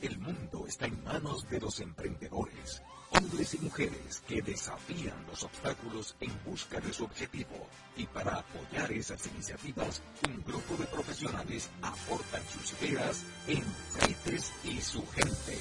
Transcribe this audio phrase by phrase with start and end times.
[0.00, 6.14] El mundo está en manos de los emprendedores, hombres y mujeres que desafían los obstáculos
[6.20, 7.66] en busca de su objetivo.
[7.96, 14.80] Y para apoyar esas iniciativas, un grupo de profesionales aportan sus ideas en Freites y
[14.80, 15.58] su gente.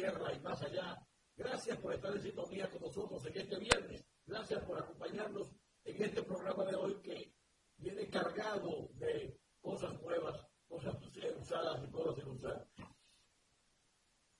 [0.00, 0.98] Tierra y más allá,
[1.36, 4.02] gracias por estar en sintonía con nosotros en este viernes.
[4.24, 5.52] Gracias por acompañarnos
[5.84, 7.34] en este programa de hoy que
[7.76, 10.96] viene cargado de cosas nuevas, cosas
[11.38, 12.66] usadas y cosas sin usar.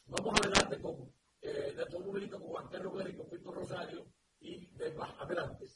[0.06, 4.06] Vamos adelante con eh, nuestro público con Juan Carlos Vera y con Víctor Rosario
[4.41, 5.14] y demás.
[5.18, 5.67] Adelante.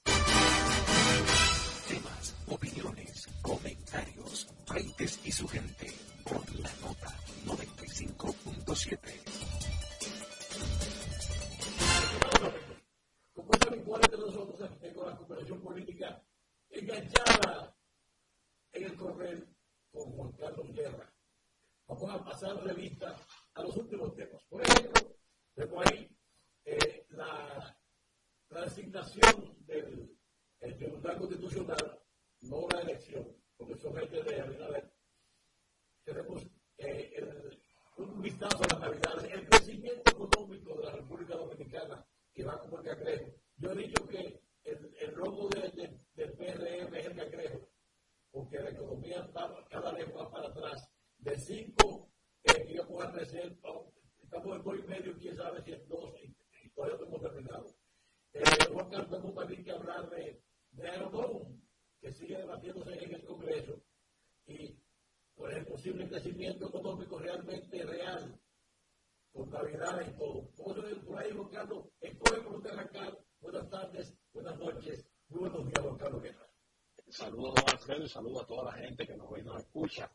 [78.04, 80.10] Y saludos a toda la gente que nos ve y nos escucha.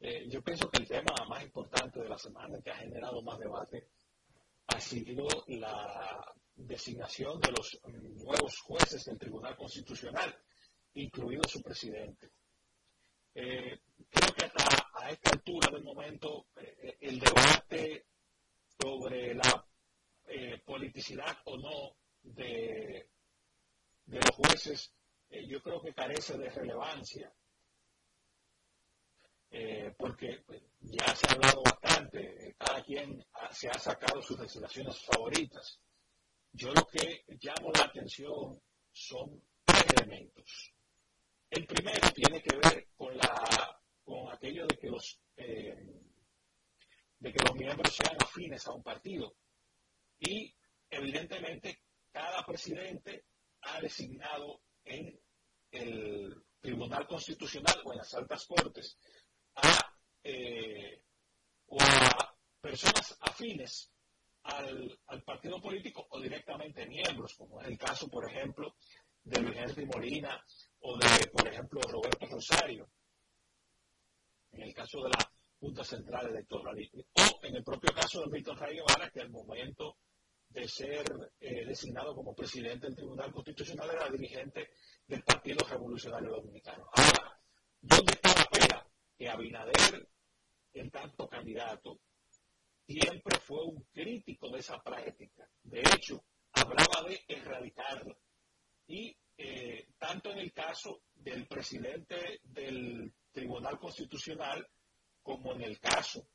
[0.00, 3.38] Eh, yo pienso que el tema más importante de la semana que ha generado más
[3.38, 3.88] debate
[4.66, 7.80] ha sido la designación de los
[8.22, 10.36] nuevos jueces del Tribunal Constitucional,
[10.94, 12.30] incluido su presidente.
[13.34, 18.06] Eh, creo que hasta a esta altura del momento eh, el debate
[18.80, 19.64] sobre la
[20.64, 23.08] politicidad o no de,
[24.06, 24.92] los jueces,
[25.68, 27.30] creo que carece de relevancia,
[29.50, 30.42] eh, porque
[30.80, 35.78] ya se ha hablado bastante, cada quien se ha sacado sus designaciones favoritas.
[36.52, 38.58] Yo lo que llamo la atención
[38.92, 40.74] son tres elementos.
[41.50, 45.84] El primero tiene que ver con la con aquello de que los eh,
[47.18, 49.34] de que los miembros sean afines a un partido
[50.18, 50.54] y
[50.88, 53.26] evidentemente cada presidente
[53.60, 55.20] ha designado en
[55.70, 58.98] el Tribunal Constitucional o en las altas cortes
[59.54, 61.02] a, eh,
[61.66, 63.92] o a personas afines
[64.42, 68.76] al, al, partido político o directamente miembros, como es el caso, por ejemplo,
[69.22, 70.44] de Luis Henry Molina
[70.80, 72.90] o de, por ejemplo, Roberto Rosario,
[74.52, 78.58] en el caso de la Junta Central Electoral, o en el propio caso de Víctor
[78.58, 79.98] Ray Guevara, que al momento
[80.50, 81.04] de ser
[81.40, 84.70] eh, designado como presidente del Tribunal Constitucional era dirigente
[85.06, 86.88] del Partido Revolucionario Dominicano.
[86.92, 87.40] Ahora,
[87.80, 88.86] ¿dónde está la pena?
[89.16, 90.08] Que Abinader,
[90.72, 92.00] el tanto candidato,
[92.86, 95.48] siempre fue un crítico de esa práctica.
[95.62, 98.16] De hecho, hablaba de erradicarla.
[98.86, 104.66] Y eh, tanto en el caso del presidente del Tribunal Constitucional
[105.22, 106.26] como en el caso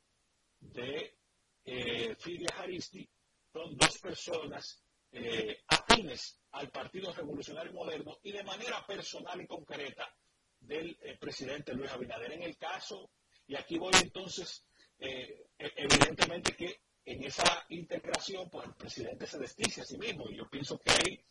[0.60, 1.18] de
[1.64, 3.08] eh, Fidia Jaristi,
[3.54, 10.12] son dos personas eh, afines al Partido Revolucionario Moderno y de manera personal y concreta
[10.58, 12.32] del eh, presidente Luis Abinader.
[12.32, 13.12] En el caso,
[13.46, 14.64] y aquí voy entonces,
[14.98, 20.28] eh, e-, evidentemente que en esa integración, pues el presidente se desdice a sí mismo
[20.28, 21.24] y yo pienso que ahí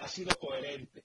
[0.00, 1.04] ha sido coherente,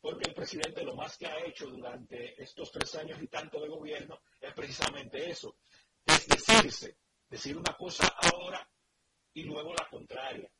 [0.00, 3.68] porque el presidente lo más que ha hecho durante estos tres años y tanto de
[3.68, 5.56] gobierno es precisamente eso,
[6.06, 6.96] es decirse,
[7.28, 8.64] decir una cosa ahora
[9.34, 10.50] y luego la contraria.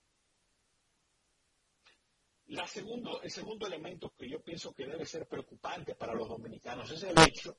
[2.46, 6.90] La segundo, el segundo elemento que yo pienso que debe ser preocupante para los dominicanos
[6.90, 7.56] es el hecho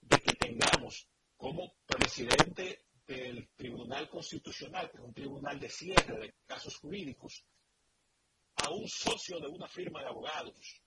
[0.00, 6.34] de que tengamos como presidente del Tribunal Constitucional, que es un tribunal de cierre de
[6.46, 7.44] casos jurídicos,
[8.56, 10.82] a un socio de una firma de abogados.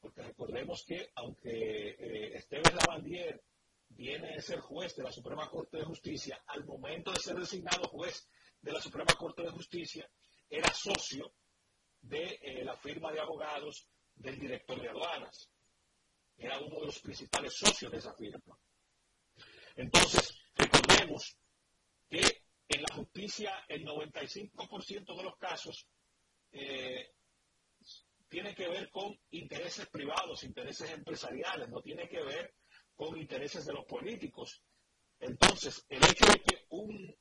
[0.00, 3.42] Porque recordemos que aunque eh, Esteban Lavandier
[3.88, 7.88] viene a ser juez de la Suprema Corte de Justicia, al momento de ser designado
[7.88, 8.28] juez
[8.64, 10.10] de la Suprema Corte de Justicia,
[10.48, 11.34] era socio
[12.00, 15.50] de eh, la firma de abogados del director de aduanas.
[16.38, 18.58] Era uno de los principales socios de esa firma.
[19.76, 21.36] Entonces, recordemos
[22.08, 25.86] que en la justicia el 95% de los casos
[26.52, 27.10] eh,
[28.30, 32.54] tiene que ver con intereses privados, intereses empresariales, no tiene que ver
[32.94, 34.62] con intereses de los políticos.
[35.20, 37.14] Entonces, el hecho de que un,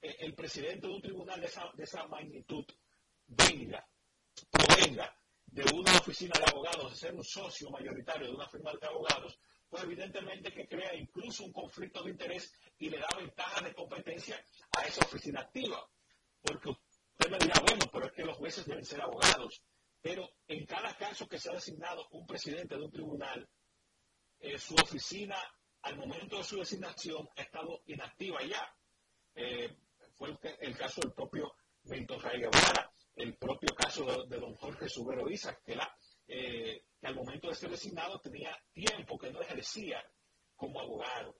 [0.00, 2.64] el presidente de un tribunal de esa, de esa magnitud
[3.26, 3.86] venga,
[4.50, 5.16] provenga
[5.46, 9.38] de una oficina de abogados, de ser un socio mayoritario de una firma de abogados,
[9.68, 14.42] pues evidentemente que crea incluso un conflicto de interés y le da ventaja de competencia
[14.76, 15.88] a esa oficina activa.
[16.42, 19.62] Porque usted me dirá, bueno, pero es que los jueces deben ser abogados.
[20.00, 23.48] Pero en cada caso que se ha designado un presidente de un tribunal,
[24.38, 25.36] eh, su oficina
[25.82, 28.72] al momento de su designación ha estado inactiva ya.
[29.34, 29.76] Eh,
[30.16, 31.54] fue el, caso del propio
[31.84, 32.06] Ray
[32.40, 35.78] Guevara, el propio caso de, don Jorge Subero Isaac, que,
[36.28, 40.02] eh, que al momento de ser designado tenía tiempo que no ejercía
[40.54, 41.36] como abogado,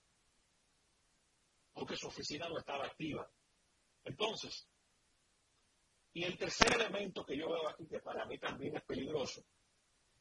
[1.73, 3.29] porque su oficina no estaba activa.
[4.05, 4.69] Entonces,
[6.13, 9.45] y el tercer elemento que yo veo aquí, que para mí también es peligroso,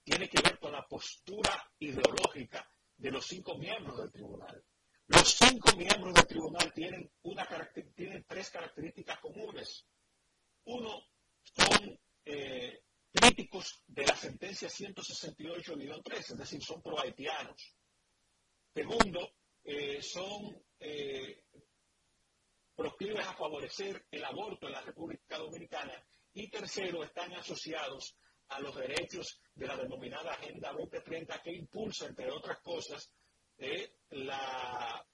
[0.04, 4.63] tiene que ver con la postura ideológica de los cinco miembros del tribunal.
[5.07, 7.48] Los cinco miembros del tribunal tienen, una,
[7.96, 9.86] tienen tres características comunes.
[10.66, 11.00] Uno,
[11.44, 12.81] son eh,
[13.12, 17.75] críticos de la sentencia 168-3, es decir, son pro-haitianos.
[18.74, 21.44] Segundo, eh, son eh,
[22.78, 25.94] a favorecer el aborto en la República Dominicana.
[26.34, 28.18] Y tercero, están asociados
[28.50, 33.12] a los derechos de la denominada Agenda 2030 que impulsa, entre otras cosas,
[33.57, 35.06] eh, la,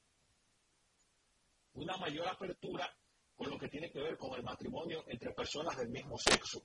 [1.74, 2.92] una mayor apertura
[3.36, 6.64] con lo que tiene que ver con el matrimonio entre personas del mismo sexo.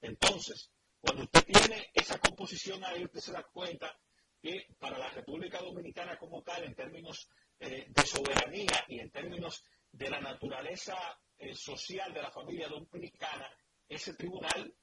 [0.00, 0.70] Entonces,
[1.00, 3.98] cuando usted tiene esa composición ahí, usted se da cuenta
[4.40, 7.28] que para la República Dominicana como tal, en términos
[7.58, 10.96] eh, de soberanía y en términos de la naturaleza
[11.38, 13.50] eh, social de la familia dominicana,
[13.88, 14.74] ese tribunal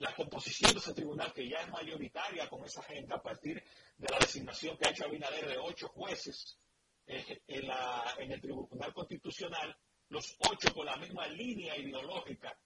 [0.00, 3.62] la composición de ese tribunal, que ya es mayoritaria con esa gente a partir
[3.98, 6.58] de la designación que ha hecho Abinader de ocho jueces
[7.06, 9.76] eh, en, el Tribunal Constitucional,
[10.08, 12.58] los ocho con la misma línea ideológica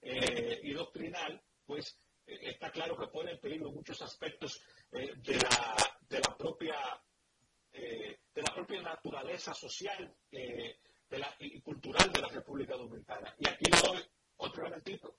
[0.00, 6.36] eh, y doctrinal, pues eh, está claro que pone en peligro muchos aspectos de, la,
[6.36, 6.76] propia
[7.70, 13.34] de la propia naturaleza social y cultural de la República Dominicana.
[13.38, 14.02] Y aquí le doy
[14.36, 15.18] otro elementito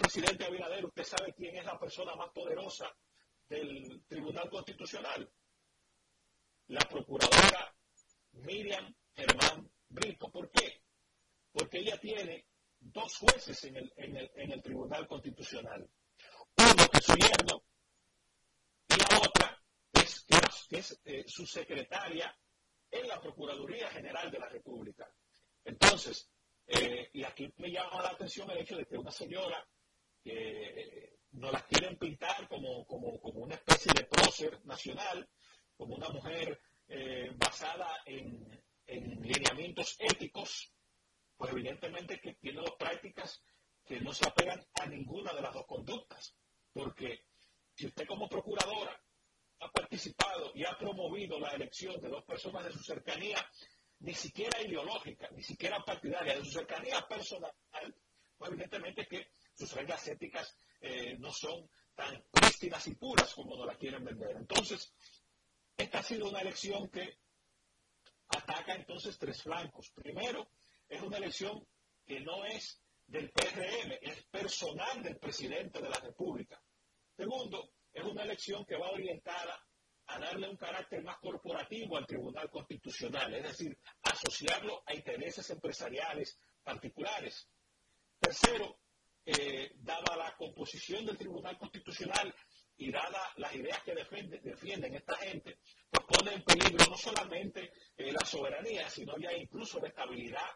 [0.00, 2.90] presidente Abinader, usted sabe quién es la persona más poderosa
[3.48, 5.30] del Tribunal Constitucional.
[6.68, 7.74] La procuradora
[8.32, 10.30] Miriam Germán Brito.
[10.30, 10.82] ¿Por qué?
[11.52, 12.46] Porque ella tiene
[12.78, 15.88] dos jueces en el, Tribunal Constitucional.
[16.56, 17.62] Uno es su yerno
[18.88, 20.26] y la otra es,
[20.68, 22.34] que es, eh, su secretaria
[22.90, 25.12] en la Procuraduría General de la República.
[25.64, 26.30] Entonces,
[26.66, 29.66] eh, y aquí me llama la atención el hecho de que una señora
[30.22, 35.28] que nos las quieren pintar como, una especie de prócer nacional,
[35.76, 40.72] como una mujer eh, basada en, lineamientos éticos,
[41.36, 43.40] pues evidentemente que tiene dos prácticas
[43.84, 46.34] que no se apegan a ninguna de las dos conductas,
[46.72, 47.26] porque
[47.72, 49.00] si usted como procuradora
[49.60, 53.38] ha participado y ha promovido la elección de dos personas de su cercanía
[54.00, 57.52] ni siquiera ideológica, ni siquiera partidaria, de su cercanía personal,
[58.36, 63.66] pues evidentemente que sus reglas éticas eh, no son tan prístinas y puras como nos
[63.66, 64.34] la quieren vender.
[64.36, 64.94] Entonces,
[65.76, 67.18] esta ha sido una elección que
[68.28, 69.90] ataca entonces tres flancos.
[69.90, 70.50] Primero,
[70.88, 71.66] es una elección
[72.06, 76.62] que no es del PRM, es personal del presidente de la República.
[77.14, 79.62] Segundo, es una elección que va orientada
[80.06, 86.38] a darle un carácter más corporativo al Tribunal Constitucional, es decir, asociarlo a intereses empresariales
[86.62, 87.46] particulares.
[88.18, 88.80] Tercero,
[89.38, 92.34] eh, dada la composición del Tribunal Constitucional
[92.76, 95.58] y dada las ideas que defienden esta gente,
[95.90, 100.48] pues pone en peligro no solamente eh, la soberanía, sino ya incluso la estabilidad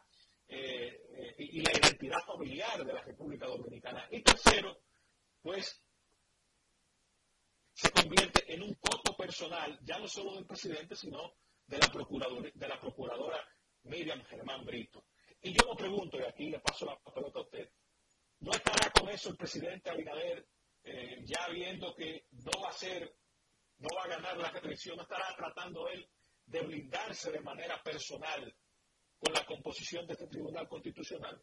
[0.48, 4.08] eh, y la identidad familiar de la República Dominicana.
[4.10, 4.78] Y tercero,
[5.42, 5.82] pues
[7.74, 11.34] se convierte en un costo personal, ya no solo del presidente, sino
[11.66, 13.38] de la, procuradora, de la procuradora
[13.84, 15.04] Miriam Germán Brito.
[15.42, 17.70] Y yo me pregunto, y aquí le paso la pelota a usted,
[18.40, 20.46] ¿no estará con eso el presidente Abinader
[20.84, 23.16] eh, ya viendo que no va a ser,
[23.78, 26.08] no va a ganar la elección, no estará tratando él
[26.46, 28.54] de blindarse de manera personal
[29.18, 31.42] con la composición de este Tribunal Constitucional?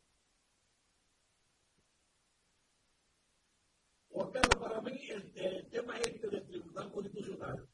[4.09, 5.31] Porque para mí el,
[5.69, 7.67] tema este del Tribunal Constitucional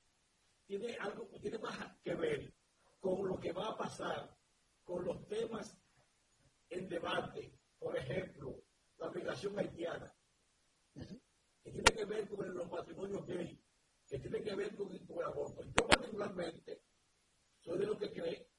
[0.66, 2.54] tiene algo tiene más que ver
[3.00, 4.38] con lo que va a pasar
[4.84, 5.78] con los temas
[6.70, 8.64] en debate, por ejemplo,
[8.98, 10.13] la migración haitiana,
[11.63, 13.62] que tiene que ver con los matrimonios gay,
[14.08, 15.63] que tiene que ver con, el aborto.
[15.63, 16.82] Yo particularmente
[17.60, 18.50] soy de los que cree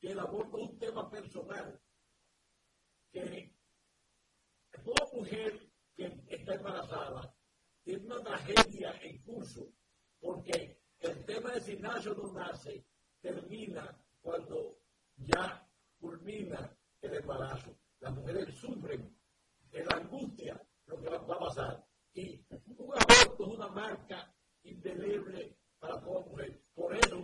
[0.00, 1.80] que el aborto es un tema personal,
[3.10, 3.56] que
[4.84, 7.34] toda mujer que está embarazada
[7.82, 9.72] tiene una tragedia en curso,
[10.20, 12.84] porque el tema de si nace o no nace
[13.20, 14.78] termina cuando
[15.16, 15.66] ya
[15.98, 17.76] culmina el embarazo.
[18.00, 19.16] Las mujeres sufren
[19.72, 21.86] en la angustia lo que va a pasar.
[22.14, 26.60] Y un aborto es una marca indeleble para toda mujer.
[26.74, 27.17] Por eso,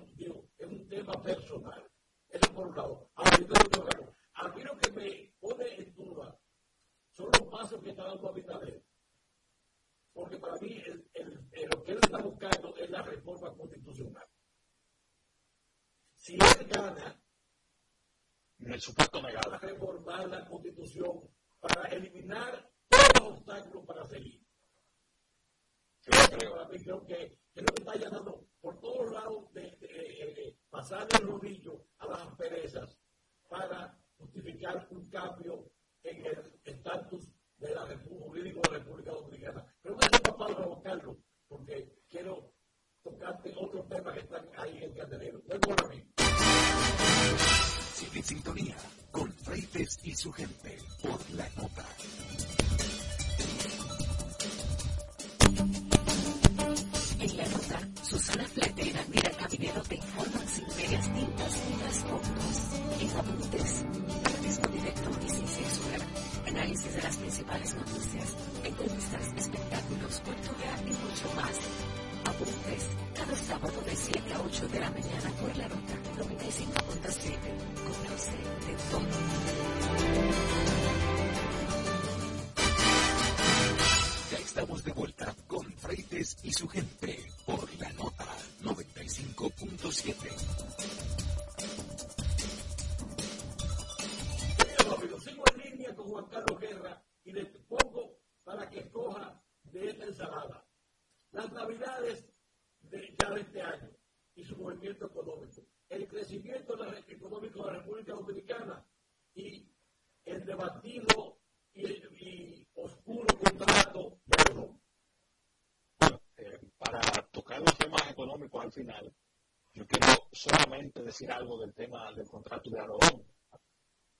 [121.14, 123.24] decir algo del tema del contrato de Arodón.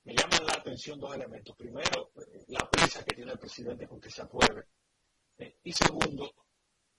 [0.05, 1.57] Me llaman la atención dos elementos.
[1.57, 2.13] Primero,
[2.49, 4.69] la prisa que tiene el presidente con que se apruebe.
[5.39, 6.33] Eh, y segundo,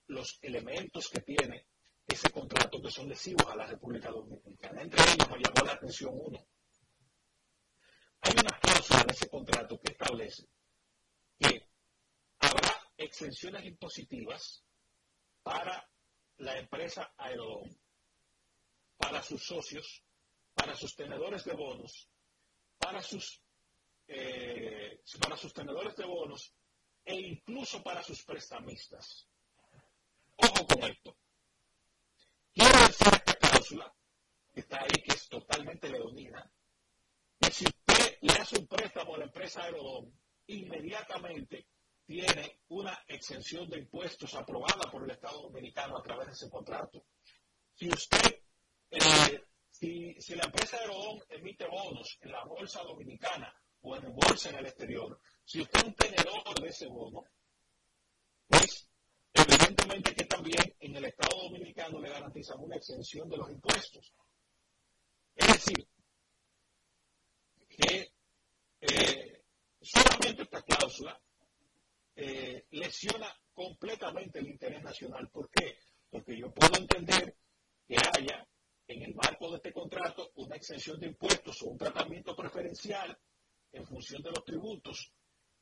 [0.08, 1.68] los elementos que tiene
[2.06, 4.82] ese contrato que son lesivos a la República Dominicana.
[4.82, 6.46] Entre ellos me llamó la atención uno.
[8.20, 10.50] Hay una cláusula en ese contrato que establece
[11.40, 11.70] que
[12.40, 14.62] habrá exenciones impositivas
[15.42, 15.88] para
[16.38, 17.78] la empresa Aerodón,
[19.06, 20.04] para sus socios,
[20.56, 22.10] para sus tenedores de bonos,
[22.80, 23.40] para sus,
[24.08, 26.52] eh, para sus tenedores de bonos
[27.04, 29.28] e incluso para sus prestamistas.
[30.38, 31.16] Ojo con esto.
[32.52, 33.96] Quiero decir esta cláusula
[34.52, 36.52] que está ahí, que es totalmente leonina,
[37.40, 41.68] que si usted le hace un préstamo a la empresa Aerodón, inmediatamente
[42.08, 47.06] tiene una exención de impuestos aprobada por el Estado Dominicano a través de ese contrato.
[47.76, 48.45] Si usted,
[48.96, 54.56] eh, si, la empresa Aerodón emite bonos en la bolsa dominicana o en bolsa en
[54.58, 57.24] el exterior, si usted es un tenedor de ese bono,
[58.48, 58.88] pues
[59.34, 64.14] evidentemente que también en el Estado Dominicano le garantizan una exención de los impuestos.
[65.36, 65.88] Es decir,
[67.68, 68.14] que
[68.82, 69.44] eh,
[69.82, 71.20] solamente esta cláusula
[72.16, 75.30] eh, lesiona completamente el interés nacional.
[75.30, 75.78] ¿Por qué?
[76.10, 77.36] Porque yo puedo entender
[77.88, 78.48] que haya
[78.88, 83.18] en el marco de este contrato una exención de impuestos o un tratamiento preferencial
[83.72, 85.12] en función de los tributos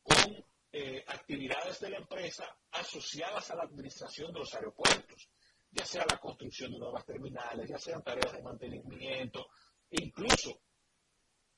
[0.02, 5.30] con eh, actividades de la empresa asociadas a la administración de los aeropuertos,
[5.72, 9.48] ya sea la construcción de nuevas terminales, ya sean tareas de mantenimiento,
[9.90, 10.62] e incluso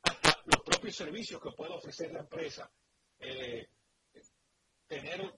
[0.03, 2.71] hasta los propios servicios que puede ofrecer la empresa
[3.19, 3.67] eh,
[4.87, 5.33] tener,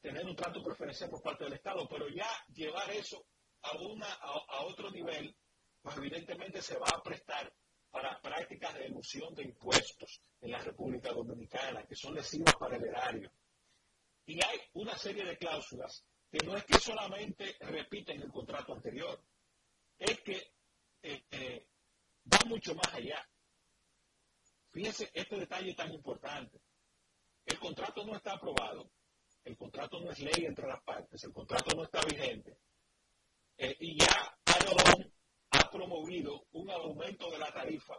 [0.00, 3.26] tener un trato preferencial por parte del Estado, pero ya llevar eso
[3.62, 5.36] a, una, a, otro nivel,
[5.84, 7.52] pues evidentemente se va a prestar
[7.90, 12.84] para prácticas de elusión de impuestos en la República Dominicana, que son lesivas para el
[12.84, 13.30] erario.
[14.24, 19.22] Y hay una serie de cláusulas que no es que solamente repiten el contrato anterior,
[19.98, 20.54] es que
[21.02, 21.68] eh, eh,
[22.32, 23.22] va mucho más allá.
[24.70, 26.62] Fíjense este detalle tan importante.
[27.44, 28.90] El contrato no está aprobado,
[29.44, 32.56] el contrato no es ley entre las partes, el contrato no está vigente.
[33.58, 35.13] Eh, y ya Aerodón ha
[35.74, 37.94] promovido un aumento de la tarifa,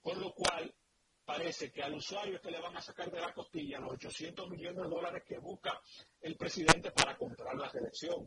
[0.00, 0.74] con lo cual
[1.22, 4.82] parece que al usuario que le van a sacar de la costilla los 800 millones
[4.82, 5.78] de dólares que busca
[6.22, 8.26] el presidente para comprar la selección.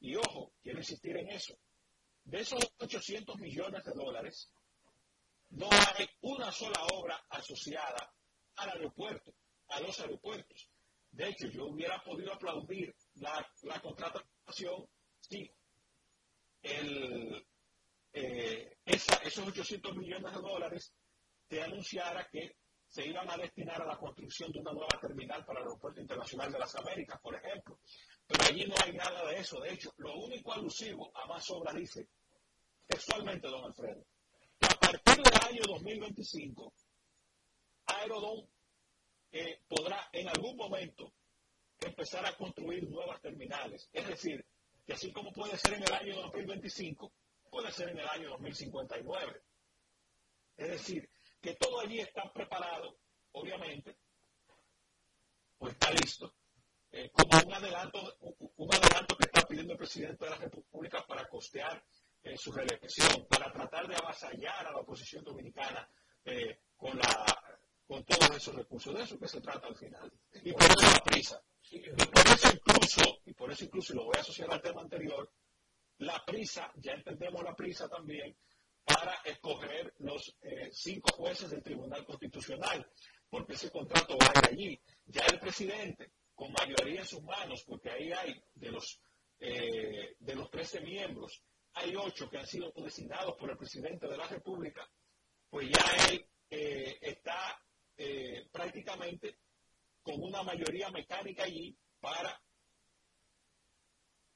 [0.00, 1.56] Y ojo, quiero insistir en eso.
[2.24, 4.52] De esos 800 millones de dólares,
[5.48, 8.14] no hay una sola obra asociada
[8.56, 9.32] al aeropuerto,
[9.68, 10.68] a los aeropuertos.
[11.10, 14.86] De hecho, yo hubiera podido aplaudir la, contratación
[15.20, 15.50] si
[16.62, 17.46] el,
[18.12, 20.94] eh, esos 800 millones de dólares
[21.48, 25.60] se anunciara que se iban a destinar a la construcción de una nueva terminal para
[25.60, 27.78] el Aeropuerto Internacional de las Américas, por ejemplo.
[28.26, 29.60] Pero allí no hay nada de eso.
[29.60, 32.08] De hecho, lo único alusivo a más obras dice
[32.86, 34.04] textualmente, don Alfredo,
[34.58, 36.74] que a partir del año 2025
[37.86, 38.46] Aerodón
[39.30, 41.14] eh, podrá en algún momento
[41.80, 43.88] empezar a construir nuevas terminales.
[43.92, 44.44] Es decir,
[44.84, 47.12] que así como puede ser en el año 2025,
[47.50, 49.42] puede ser en el año 2059.
[50.56, 51.08] Es decir,
[51.40, 52.98] que todo allí está preparado,
[53.32, 53.96] obviamente,
[55.58, 56.34] pues está listo,
[56.90, 58.18] eh, como un adelanto,
[58.56, 61.82] un adelanto que está pidiendo el presidente de la República para costear
[62.22, 65.88] eh, su reelección, para tratar de avasallar a la oposición dominicana
[66.76, 67.42] con la
[67.92, 68.94] con todos esos recursos.
[68.94, 70.10] De eso que se trata al final.
[70.44, 71.42] Y por eso la prisa.
[71.72, 74.82] Y por eso incluso, y por eso incluso, y lo voy a asociar al tema
[74.82, 75.32] anterior,
[75.98, 78.36] la prisa, ya entendemos la prisa también,
[78.84, 82.86] para escoger los eh, cinco jueces del Tribunal Constitucional,
[83.30, 84.80] porque ese contrato va ir allí.
[85.06, 89.00] Ya el presidente, con mayoría en sus manos, porque ahí hay de los,
[89.38, 91.42] eh, de los 13 miembros,
[91.74, 94.86] hay ocho que han sido designados por el presidente de la República,
[95.48, 97.58] pues ya él eh, está
[97.96, 99.38] eh, prácticamente
[100.02, 102.40] con una mayoría mecánica allí para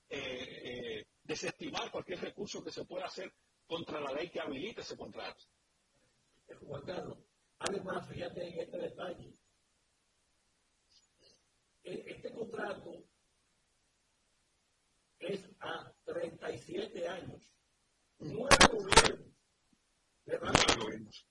[0.09, 3.33] eh, eh, desestimar cualquier recurso que se pueda hacer
[3.67, 5.45] contra la ley que habilite ese contrato.
[6.63, 7.19] Juan Carlos,
[7.59, 9.35] además, fíjate en este detalle.
[11.83, 13.05] Este contrato
[15.19, 17.51] es a 37 años.
[18.19, 19.37] Nueve gobiernos.
[20.27, 20.49] Nueve
[20.79, 21.27] gobiernos.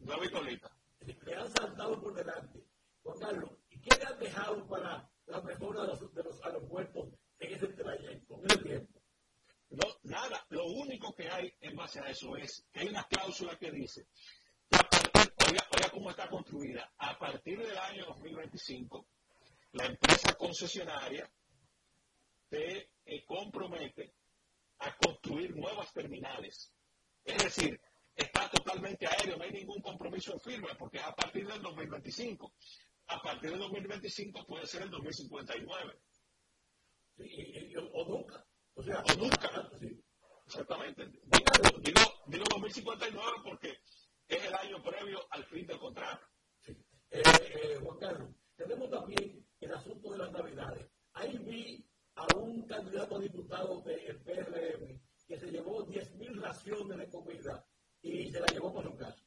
[0.00, 0.76] Nueva colita.
[1.06, 2.64] Le han saltado por delante.
[3.02, 7.08] Juan Carlos, ¿y qué le han dejado para la mejora de los, de los aeropuertos
[7.38, 9.00] en ese trayecto, en tiempo?
[9.70, 10.44] No, nada.
[10.50, 14.06] Lo único que hay en base a eso es que hay una cláusula que dice
[15.48, 19.06] oiga, oiga cómo está construida, a partir del año 2025,
[19.72, 21.30] la empresa concesionaria
[22.50, 24.14] se eh, compromete
[24.78, 26.72] a construir nuevas terminales.
[27.24, 27.80] Es decir,
[28.16, 32.54] está totalmente aéreo, no hay ningún compromiso firme, porque es a partir del 2025.
[33.08, 36.00] A partir del 2025 puede ser el 2059.
[37.92, 38.44] o nunca.
[38.74, 39.70] O sea, o nunca.
[39.78, 40.02] Sí.
[40.46, 41.06] Exactamente.
[41.06, 43.78] Digo, digo, 2059 porque
[44.28, 46.26] es el año previo al fin del contrato.
[46.64, 46.72] Sí.
[47.10, 50.88] Eh, eh, Juan Carlos, tenemos también el asunto de las navidades.
[51.12, 55.38] Ahí vi a un candidato a diputado del PRM que
[58.02, 59.22] y se la llevó por su casa.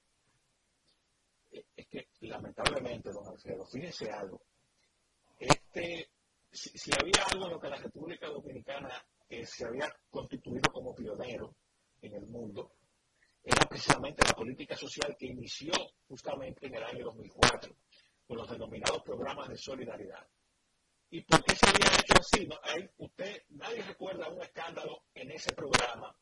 [1.51, 4.41] Eh, es que, lamentablemente, don Alfredo, fíjese algo.
[5.37, 6.09] Este,
[6.51, 9.03] si, había algo en lo que la República Dominicana
[9.45, 11.55] se había constituido como pionero
[12.01, 12.71] en el mundo,
[13.43, 15.71] era precisamente la política social que inició
[16.07, 17.75] justamente en el año 2004
[18.27, 20.27] con los denominados programas de solidaridad.
[21.11, 22.45] ¿Y por qué se había hecho así?
[22.45, 26.15] No, ahí usted, nadie recuerda un escándalo en ese programa,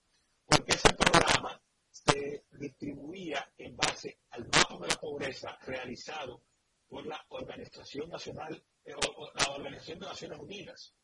[0.46, 1.62] porque ese programa
[2.08, 6.44] se distribuía en base al mapa de la pobreza realizado
[6.88, 8.94] por la Organización Nacional, eh,
[9.36, 10.96] la Organización de Naciones Unidas.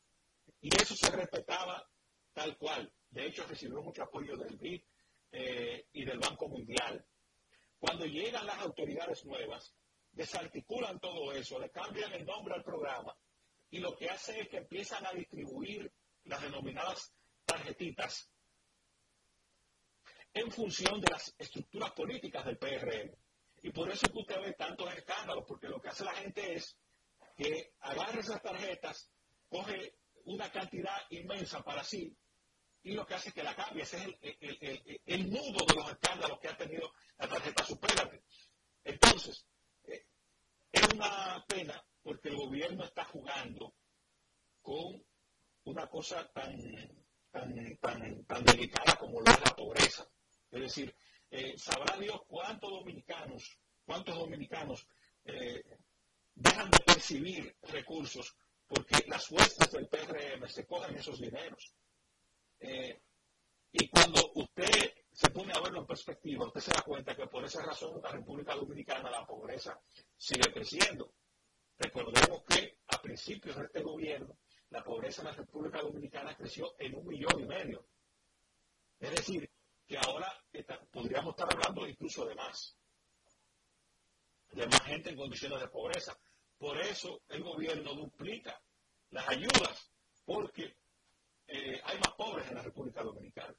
[0.62, 1.90] Y eso se respetaba
[2.34, 2.92] tal cual.
[3.10, 4.82] De hecho, recibió mucho apoyo del BID
[5.32, 7.06] eh, y del Banco Mundial.
[7.78, 9.76] Cuando llegan las autoridades nuevas,
[10.12, 13.16] desarticulan todo eso, le cambian el nombre al programa
[13.70, 15.92] y lo que hace es que empiezan a distribuir
[16.26, 17.14] las denominadas
[17.46, 18.32] tarjetitas
[20.34, 23.16] en función de las estructuras políticas del PRM.
[23.62, 26.56] Y por eso es que usted ve tantos escándalos, porque lo que hace la gente
[26.56, 26.78] es
[27.36, 29.10] que agarra esas tarjetas,
[29.50, 32.16] coge una cantidad inmensa para sí,
[32.84, 33.84] y lo que hace es que la cambie.
[33.84, 38.24] Ese es el, nudo de los escándalos que ha tenido la tarjeta Supérate.
[38.84, 39.46] Entonces,
[39.86, 40.06] eh,
[40.72, 43.74] es una pena porque el gobierno está jugando
[44.62, 45.02] con
[45.64, 46.58] una cosa tan,
[47.32, 47.78] tan,
[48.26, 50.10] tan, delicada como lo es la pobreza.
[50.54, 50.96] Es decir,
[51.32, 54.88] eh, sabrá Dios cuántos dominicanos, cuántos dominicanos
[55.26, 55.64] eh,
[56.36, 58.36] dejan de percibir recursos
[58.68, 61.74] porque las huestes del PRM se cogen esos dineros.
[62.60, 63.02] Eh,
[63.72, 67.44] y cuando usted se pone a verlo en perspectiva, usted se da cuenta que por
[67.44, 69.80] esa razón la República Dominicana la pobreza
[70.16, 71.14] sigue creciendo.
[71.80, 74.38] Recordemos que a principios de este gobierno
[74.70, 77.88] la pobreza en la República Dominicana creció en un millón y medio.
[79.00, 79.50] Es decir,
[79.88, 80.32] que ahora
[80.92, 82.76] podríamos estar hablando incluso de más,
[84.52, 86.18] de más gente en condiciones de pobreza.
[86.58, 88.62] Por eso el gobierno duplica
[89.10, 89.92] las ayudas,
[90.26, 90.76] porque
[91.48, 93.56] eh, hay más pobres en la República Dominicana.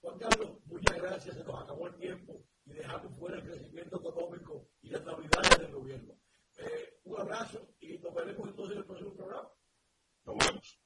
[0.00, 4.68] Juan Carlos, muchas gracias, se nos acabó el tiempo y dejamos fuera el crecimiento económico
[4.82, 6.14] y las navidades del gobierno.
[6.58, 9.50] Eh, un abrazo y nos veremos entonces en el próximo programa.
[10.24, 10.80] Nos vemos.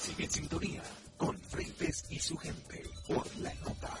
[0.00, 0.82] Sigue en sintonía
[1.16, 4.00] con Freites y su gente por la nota.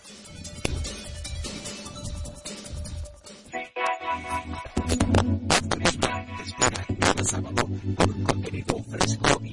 [6.44, 9.52] espera cada sábado con contenido fresco y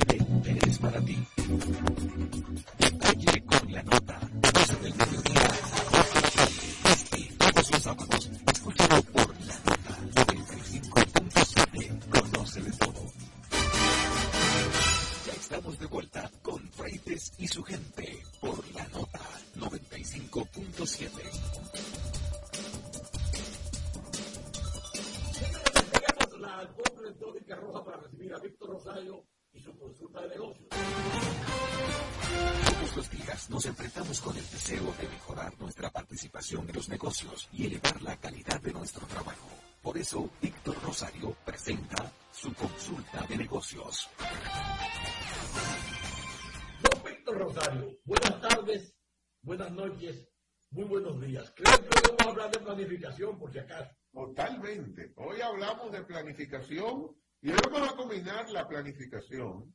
[53.12, 53.92] planificación, por si acaso.
[54.12, 55.14] Totalmente.
[55.16, 59.74] Hoy hablamos de planificación y hoy vamos a combinar la planificación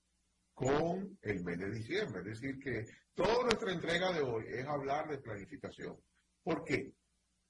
[0.55, 2.21] con el mes de diciembre.
[2.21, 5.97] Es decir, que toda nuestra entrega de hoy es hablar de planificación.
[6.43, 6.93] ¿Por qué?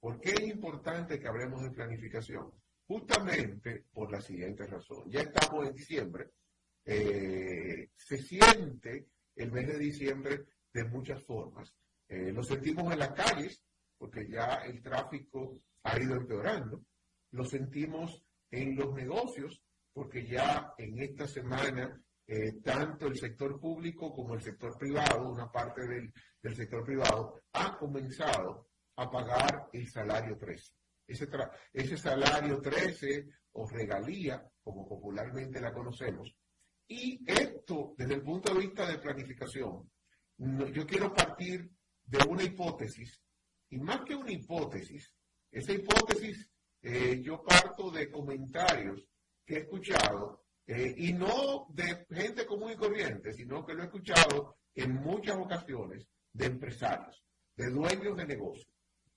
[0.00, 2.52] ¿Por qué es importante que hablemos de planificación?
[2.86, 5.10] Justamente por la siguiente razón.
[5.10, 6.30] Ya estamos en diciembre.
[6.84, 11.74] Eh, se siente el mes de diciembre de muchas formas.
[12.08, 13.60] Eh, lo sentimos en las calles,
[13.98, 16.84] porque ya el tráfico ha ido empeorando.
[17.30, 24.12] Lo sentimos en los negocios, porque ya en esta semana eh, tanto el sector público
[24.12, 26.12] como el sector privado, una parte del,
[26.54, 30.72] sector privado, ha comenzado a pagar el salario 13.
[31.06, 31.28] Ese,
[31.72, 36.34] ese salario 13 o regalía, como popularmente la conocemos.
[36.88, 39.88] Y esto, desde el punto de vista de planificación,
[40.38, 41.70] yo quiero partir
[42.04, 43.20] de una hipótesis,
[43.70, 45.12] y más que una hipótesis,
[45.56, 46.50] esa hipótesis
[46.82, 49.02] eh, yo parto de comentarios
[49.44, 53.86] que he escuchado, eh, y no de gente común y corriente, sino que lo he
[53.86, 57.24] escuchado en muchas ocasiones de empresarios,
[57.56, 58.68] de dueños de negocios.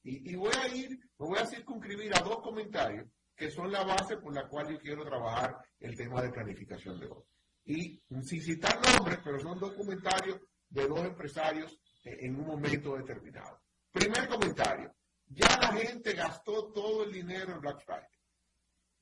[0.01, 4.15] Y, voy a ir, me voy a circunscribir a dos comentarios que son la base
[4.17, 7.23] por la cual yo quiero trabajar el tema de planificación de hoy.
[7.65, 13.61] Y sin citar nombres, pero son dos comentarios de dos empresarios en un momento determinado.
[13.91, 14.93] Primer comentario,
[15.29, 18.19] ya la gente gastó todo el dinero en Black Friday.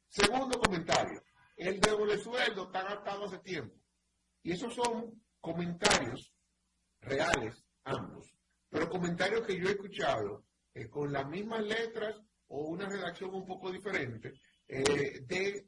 [0.10, 1.22] Segundo comentario,
[1.56, 3.76] el doble sueldo está gastado hace tiempo.
[4.44, 6.34] Y esos son comentarios
[7.02, 8.34] reales, ambos,
[8.70, 13.46] pero comentarios que yo he escuchado eh, con las mismas letras o una redacción un
[13.46, 14.34] poco diferente
[14.68, 15.68] eh, de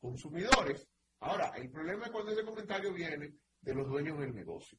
[0.00, 0.86] consumidores.
[1.20, 4.78] Ahora, el problema es cuando ese comentario viene de los dueños del negocio.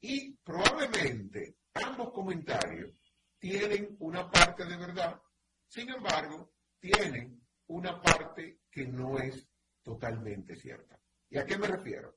[0.00, 3.07] Y probablemente ambos comentarios
[3.38, 5.20] tienen una parte de verdad,
[5.66, 9.46] sin embargo, tienen una parte que no es
[9.82, 10.98] totalmente cierta.
[11.30, 12.16] ¿Y a qué me refiero?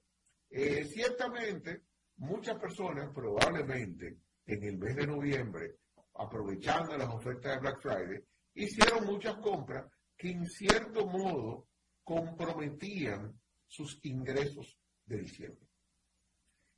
[0.49, 1.83] Eh, ciertamente,
[2.17, 5.77] muchas personas probablemente en el mes de noviembre,
[6.15, 9.85] aprovechando las ofertas de Black Friday, hicieron muchas compras
[10.17, 11.67] que en cierto modo
[12.03, 15.67] comprometían sus ingresos de diciembre.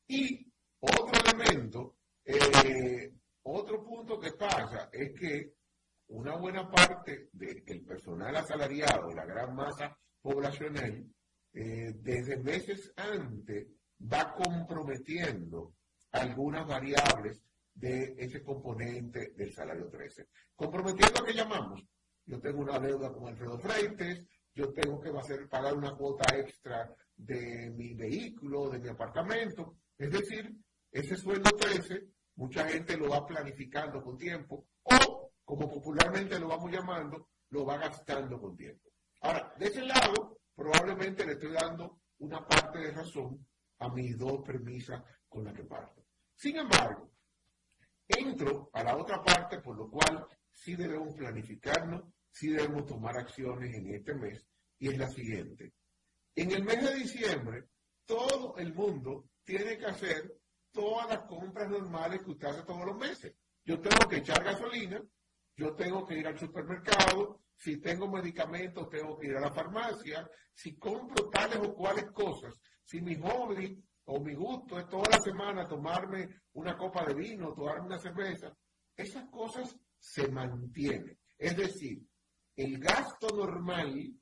[0.08, 5.54] Y otro elemento, eh, otro punto que pasa es que
[6.08, 11.06] una buena parte del personal asalariado, la gran masa poblacional,
[11.54, 13.68] eh, desde meses antes
[14.02, 15.74] va comprometiendo
[16.12, 17.42] algunas variables
[17.74, 20.28] de ese componente del salario 13.
[20.56, 21.84] Comprometiendo a que llamamos.
[22.26, 24.24] Yo tengo una deuda con Alfredo Freites,
[24.56, 29.78] yo tengo que hacer, pagar una cuota extra de mi vehículo, de mi apartamento.
[29.98, 30.56] Es decir,
[30.92, 36.72] ese sueldo 13, mucha gente lo va planificando con tiempo o, como popularmente lo vamos
[36.72, 38.90] llamando, lo va gastando con tiempo.
[39.22, 43.46] Ahora, de ese lado, probablemente le estoy dando una parte de razón
[43.80, 46.06] a mis dos premisas con las que parto.
[46.36, 47.12] Sin embargo,
[48.08, 53.74] entro a la otra parte, por lo cual sí debemos planificarnos, sí debemos tomar acciones
[53.74, 54.46] en este mes,
[54.80, 55.74] y es la siguiente.
[56.36, 57.68] En el mes de diciembre,
[58.06, 60.36] todo el mundo tiene que hacer
[60.74, 63.34] todas las compras normales que usted hace todos los meses.
[63.64, 65.02] Yo tengo que echar gasolina,
[65.56, 70.30] yo tengo que ir al supermercado, si tengo medicamentos tengo que ir a la farmacia,
[70.54, 75.20] si compro tales o cuales cosas, si mi hobby o mi gusto es toda la
[75.22, 78.54] semana tomarme una copa de vino, tomarme una cerveza,
[78.96, 81.18] esas cosas se mantienen.
[81.38, 82.06] Es decir,
[82.56, 84.14] el gasto normal,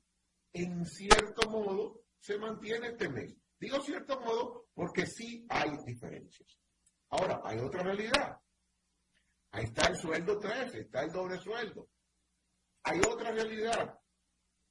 [0.52, 3.36] en cierto modo, se mantiene este mes.
[3.58, 6.58] Digo cierto modo porque sí hay diferencias.
[7.10, 8.40] Ahora, hay otra realidad.
[9.52, 11.88] Ahí está el sueldo 13, está el doble sueldo.
[12.84, 13.98] Hay otra realidad.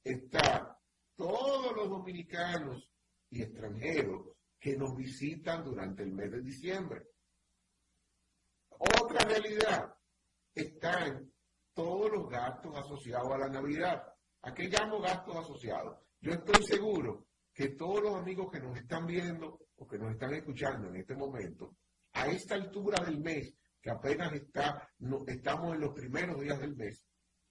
[0.02, 0.76] Está
[1.14, 2.90] todos los dominicanos
[3.30, 7.06] y extranjeros que nos visitan durante el mes de diciembre.
[8.70, 9.94] Otra realidad
[10.54, 11.32] están
[11.72, 14.02] todos los gastos asociados a la Navidad.
[14.42, 15.98] ¿A qué llamo gastos asociados?
[16.20, 20.34] Yo estoy seguro que todos los amigos que nos están viendo o que nos están
[20.34, 21.76] escuchando en este momento,
[22.12, 26.76] a esta altura del mes, que apenas está, no, estamos en los primeros días del
[26.76, 27.04] mes,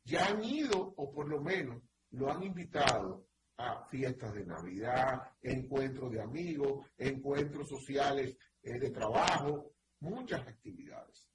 [0.04, 6.12] ya han ido o por lo menos lo han invitado a fiestas de Navidad, encuentros
[6.12, 11.30] de amigos, encuentros sociales eh, de trabajo, muchas actividades.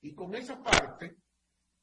[0.00, 1.18] Y con esa parte,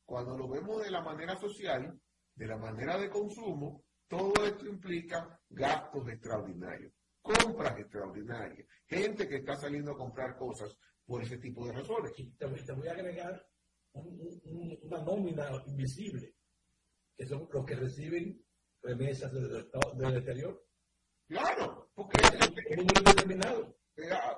[0.06, 2.00] cuando lo vemos de la manera social,
[2.36, 6.93] de la manera de consumo, todo esto implica gastos extraordinarios,
[7.28, 12.12] compras extraordinarias, gente que está saliendo a comprar cosas por ese tipo de razones.
[12.16, 13.46] te, voy a agregar
[13.94, 16.36] una nómina invisible,
[17.16, 18.44] que son los que reciben
[18.82, 20.63] remesas del, exterior.
[21.28, 23.78] Claro, porque es un número determinado.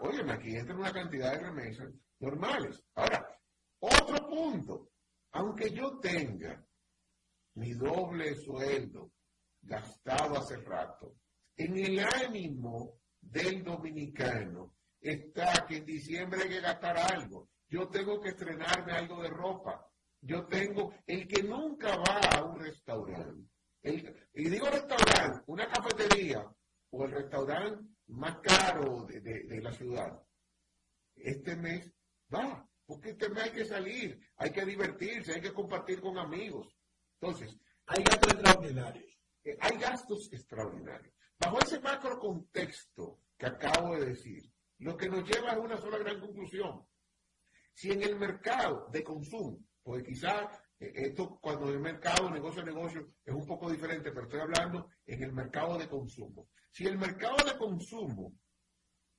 [0.01, 2.81] Oye, aquí entra una cantidad de remesas normales.
[2.95, 3.27] Ahora,
[3.79, 4.91] otro punto,
[5.31, 6.65] aunque yo tenga
[7.55, 9.11] mi doble sueldo
[9.61, 11.15] gastado hace rato,
[11.59, 17.49] en el ánimo del dominicano está que en diciembre hay que gastar algo.
[17.67, 19.85] Yo tengo que estrenarme algo de ropa.
[20.21, 23.49] Yo tengo, el que nunca va a un restaurante,
[23.83, 26.45] y digo restaurante, una cafetería
[26.91, 30.21] o el restaurante más caro de, la ciudad,
[31.15, 31.93] este mes
[32.33, 36.67] va, porque este mes hay que salir, hay que divertirse, hay que compartir con amigos.
[37.21, 39.19] Entonces, hay gastos extraordinarios.
[39.43, 41.13] Eh, hay gastos extraordinarios.
[41.39, 45.97] Bajo ese macro contexto que acabo de decir, lo que nos lleva a una sola
[45.97, 46.85] gran conclusión.
[47.73, 52.65] Si en el mercado de consumo, porque quizás eh, esto cuando el mercado, negocio a
[52.65, 56.49] negocio, es un poco diferente, pero estoy hablando en el mercado de consumo.
[56.71, 58.33] Si el mercado de consumo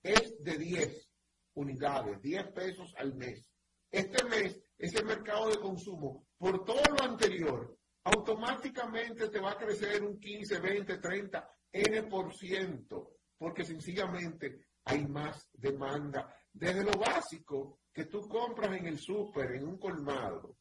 [0.03, 1.11] es de 10
[1.55, 3.51] unidades, 10 pesos al mes,
[3.91, 10.03] este mes ese mercado de consumo, por todo lo anterior, automáticamente te va a crecer
[10.03, 16.35] un 15, 20, 30, N por ciento, porque sencillamente hay más demanda.
[16.53, 20.57] Desde lo básico que tú compras en el súper, en un colmado,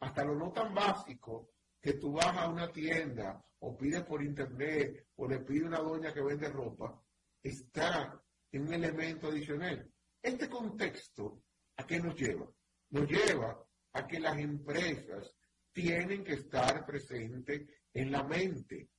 [0.00, 5.08] hasta lo no tan básico que tú vas a una tienda o pides por internet
[5.16, 7.02] o le pides a una doña que vende ropa,
[7.42, 9.90] está en un elemento adicional.
[10.22, 11.42] Este contexto,
[11.76, 12.50] ¿a qué nos lleva?
[12.90, 15.34] Nos lleva a que las empresas
[15.72, 18.90] tienen que estar presentes en la mente.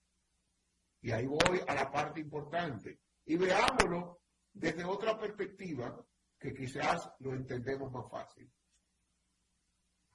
[1.05, 2.99] Y ahí voy a la parte importante.
[3.27, 6.03] Y veámoslo desde otra perspectiva
[6.39, 8.51] que quizás lo entendemos más fácil.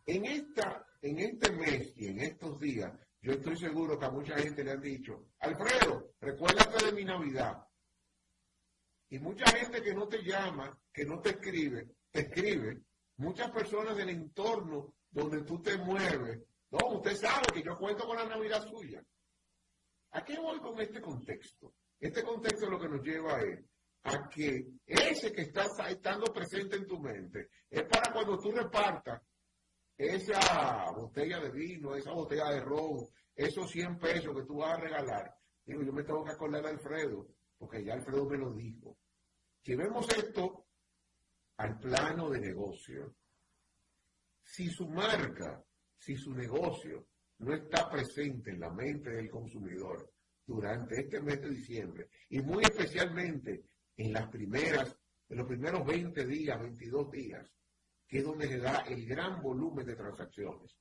[0.05, 4.37] En, esta, en este mes y en estos días, yo estoy seguro que a mucha
[4.37, 7.65] gente le han dicho, Alfredo, recuérdate de mi Navidad.
[9.11, 12.83] Y mucha gente que no te llama, que no te escribe, te escribe.
[13.19, 16.41] Muchas personas del entorno donde tú te mueves.
[16.73, 19.01] No, usted sabe que yo cuento con la Navidad suya.
[20.13, 21.75] ¿A qué voy con este contexto?
[21.99, 23.65] Este contexto lo que nos lleva es
[24.03, 29.23] a que ese que está estando presente en tu mente es para cuando tú repartas
[29.97, 34.81] esa botella de vino, esa botella de ron, esos 100 pesos que tú vas a
[34.81, 35.35] regalar.
[35.65, 38.97] Digo, yo me tengo que acordar de Alfredo, porque ya Alfredo me lo dijo.
[39.63, 40.67] Llevemos esto
[41.59, 43.15] al plano de negocio.
[44.43, 45.63] Si su marca,
[45.99, 47.10] si su negocio
[47.41, 50.13] no está presente en la mente del consumidor
[50.47, 53.65] durante este mes de diciembre, y muy especialmente
[53.97, 54.97] en las primeras,
[55.29, 57.51] en los primeros 20 días, 22 días,
[58.07, 60.77] que es donde se da el gran volumen de transacciones.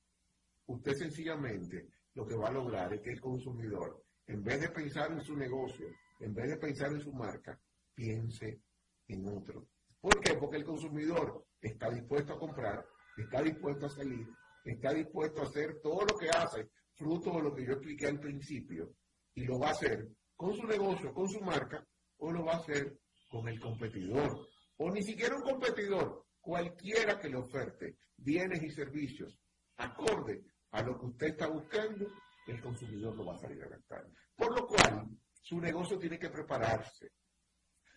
[0.66, 5.12] Usted sencillamente lo que va a lograr es que el consumidor, en vez de pensar
[5.12, 5.86] en su negocio,
[6.20, 7.58] en vez de pensar en su marca,
[7.94, 8.60] piense
[9.06, 9.66] en otro.
[10.00, 10.34] ¿Por qué?
[10.34, 12.84] Porque el consumidor está dispuesto a comprar,
[13.16, 14.26] está dispuesto a salir,
[14.72, 18.20] está dispuesto a hacer todo lo que hace, fruto de lo que yo expliqué al
[18.20, 18.94] principio,
[19.34, 21.86] y lo va a hacer con su negocio, con su marca,
[22.18, 27.28] o lo va a hacer con el competidor, o ni siquiera un competidor, cualquiera que
[27.28, 29.38] le oferte bienes y servicios
[29.76, 32.06] acorde a lo que usted está buscando,
[32.46, 34.06] el consumidor lo va a salir a gastar.
[34.36, 35.08] Por lo cual,
[35.40, 37.12] su negocio tiene que prepararse.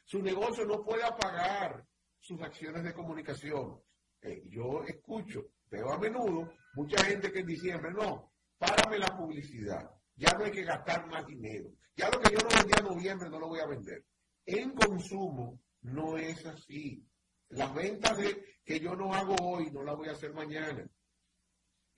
[0.05, 1.85] Su negocio no puede apagar
[2.19, 3.81] sus acciones de comunicación.
[4.21, 9.89] Eh, yo escucho, veo a menudo, mucha gente que en diciembre, no, párame la publicidad,
[10.15, 11.71] ya no hay que gastar más dinero.
[11.95, 14.03] Ya lo que yo no vendía en noviembre no lo voy a vender.
[14.45, 17.05] En consumo no es así.
[17.49, 20.87] Las ventas de, que yo no hago hoy no las voy a hacer mañana.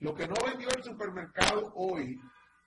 [0.00, 2.18] Lo que no vendió el supermercado hoy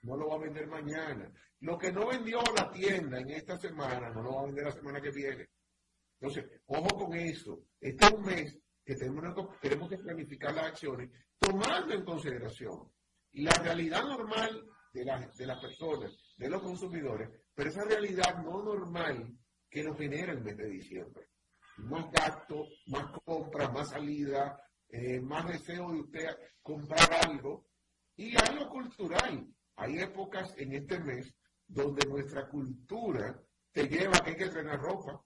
[0.02, 1.30] no lo va a vender mañana.
[1.60, 4.72] Lo que no vendió la tienda en esta semana no lo va a vender la
[4.72, 5.48] semana que viene.
[6.18, 7.62] Entonces, ojo con eso.
[7.80, 12.90] Este es un mes que tenemos, que planificar las acciones tomando en consideración
[13.32, 15.04] la realidad normal de,
[15.36, 19.36] de las personas, de los consumidores, pero esa realidad no normal
[19.68, 21.28] que nos genera el mes de diciembre.
[21.78, 26.26] Más gasto, más compra, más salida, eh, más deseo de usted
[26.62, 27.68] comprar algo
[28.16, 29.46] y algo cultural.
[29.76, 31.32] Hay épocas en este mes
[31.66, 33.40] donde nuestra cultura
[33.72, 35.22] te lleva a que hay que estrenar ropa,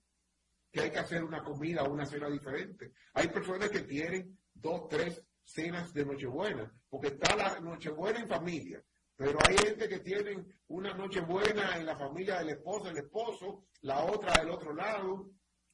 [0.75, 2.95] que hay que hacer una comida o una cena diferente.
[3.13, 8.85] Hay personas que tienen dos, tres cenas de Nochebuena, porque está la Nochebuena en familia,
[9.15, 14.05] pero hay gente que tiene una Nochebuena en la familia del esposo, el esposo, la
[14.05, 15.31] otra del otro lado,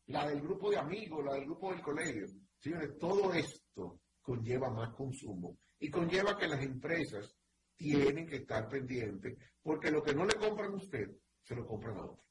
[0.08, 2.26] la del grupo de amigos, la del grupo del colegio.
[2.58, 7.34] Señores, todo esto conlleva más consumo y conlleva que las empresas
[7.74, 11.10] tienen que estar pendientes porque lo que no le compran a usted,
[11.42, 12.29] se lo compran a otro.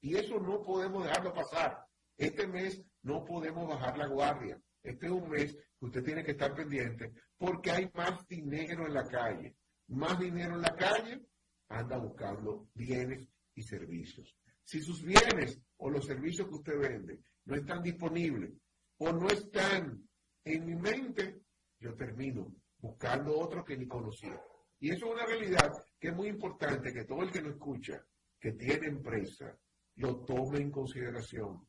[0.00, 1.84] Y eso no podemos dejarlo pasar.
[2.16, 4.60] Este mes no podemos bajar la guardia.
[4.82, 8.94] Este es un mes que usted tiene que estar pendiente porque hay más dinero en
[8.94, 9.56] la calle.
[9.88, 11.22] Más dinero en la calle,
[11.68, 14.36] anda buscando bienes y servicios.
[14.64, 18.52] Si sus bienes o los servicios que usted vende no están disponibles
[18.98, 20.06] o no están
[20.44, 21.40] en mi mente,
[21.80, 24.40] yo termino buscando otro que ni conocía.
[24.80, 28.04] Y eso es una realidad que es muy importante que todo el que lo escucha,
[28.38, 29.58] que tiene empresa,
[29.98, 31.66] lo tome en consideración.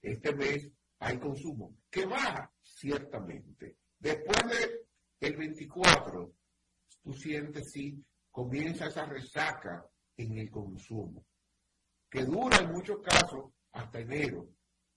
[0.00, 3.76] Este mes hay consumo que baja, ciertamente.
[3.98, 4.80] Después del
[5.20, 6.34] el 24,
[7.02, 9.86] tú sientes si comienza esa resaca
[10.16, 11.24] en el consumo
[12.08, 14.48] que dura en muchos casos hasta enero.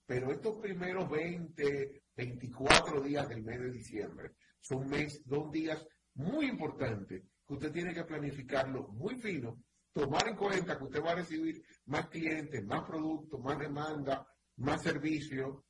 [0.06, 5.86] Pero estos primeros 20, 24 días del mes de diciembre son mes, dos días
[6.16, 9.64] muy importantes que usted tiene que planificarlo muy fino,
[9.96, 14.28] tomar en cuenta que usted va a recibir más clientes, más productos, más demanda,
[14.58, 15.64] más servicios.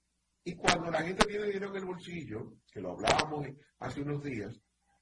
[0.44, 3.48] Y cuando la gente tiene dinero en el bolsillo, que lo hablábamos
[3.80, 4.60] hace unos días,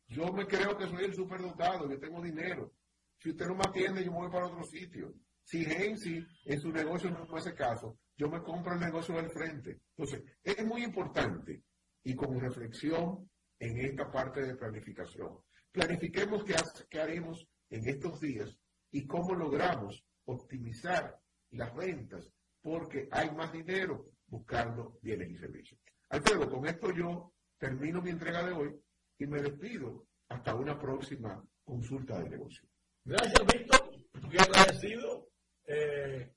[0.07, 2.73] yo me creo que soy el superdotado, yo tengo dinero.
[3.17, 5.13] Si usted no me atiende, yo me voy para otro sitio.
[5.41, 9.29] Si Gensi en su negocio no fue ese caso, yo me compro el negocio del
[9.29, 9.79] frente.
[9.95, 11.63] Entonces, es muy importante
[12.03, 15.39] y como reflexión en esta parte de planificación.
[15.71, 16.55] planifiquemos qué,
[16.89, 18.59] qué haremos en estos días
[18.93, 21.19] y cómo logramos optimizar
[21.51, 22.29] las ventas
[22.61, 25.79] porque hay más dinero buscando bienes y servicios.
[26.09, 28.79] Alfredo, con esto yo termino mi entrega de hoy
[29.17, 32.67] y me despido hasta una próxima consulta de negocio.
[33.03, 33.91] Gracias, Víctor.
[34.21, 35.27] Muy agradecido.
[35.65, 36.31] Eh,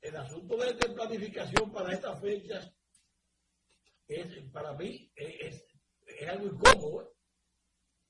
[0.00, 2.72] el asunto de, planificación para estas fechas
[4.08, 5.64] es, para mí, es,
[6.28, 7.14] algo incómodo.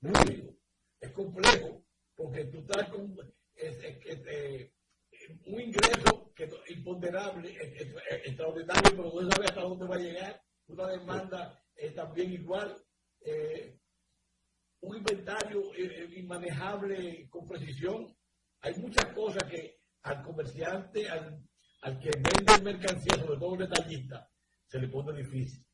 [0.03, 0.57] ¿eh?
[0.99, 1.85] Es complejo,
[2.15, 3.15] porque tú estás con
[5.47, 7.57] un ingreso que, imponderable,
[8.25, 10.43] extraordinario, pero no sabes hasta dónde va a llegar.
[10.67, 11.63] Una demanda
[11.95, 12.77] también igual.
[13.21, 13.79] Eh,
[14.83, 18.17] un inventario eh, inmanejable con precisión.
[18.61, 21.43] Hay muchas cosas que al comerciante, al,
[21.83, 24.31] al que vende mercancía, sobre todo el detallista,
[24.67, 25.65] se le pone difícil.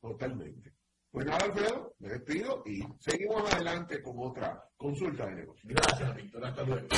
[0.00, 0.77] Totalmente.
[1.10, 5.70] Pues nada, Alfredo, me despido y seguimos adelante con otra consulta de negocio.
[5.70, 6.44] Gracias, Víctor.
[6.44, 6.88] Hasta luego.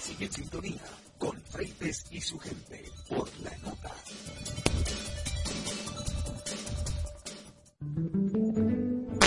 [0.00, 0.82] Sigue en sintonía
[1.18, 3.92] con Freites y su gente por la nota.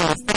[0.05, 0.34] presente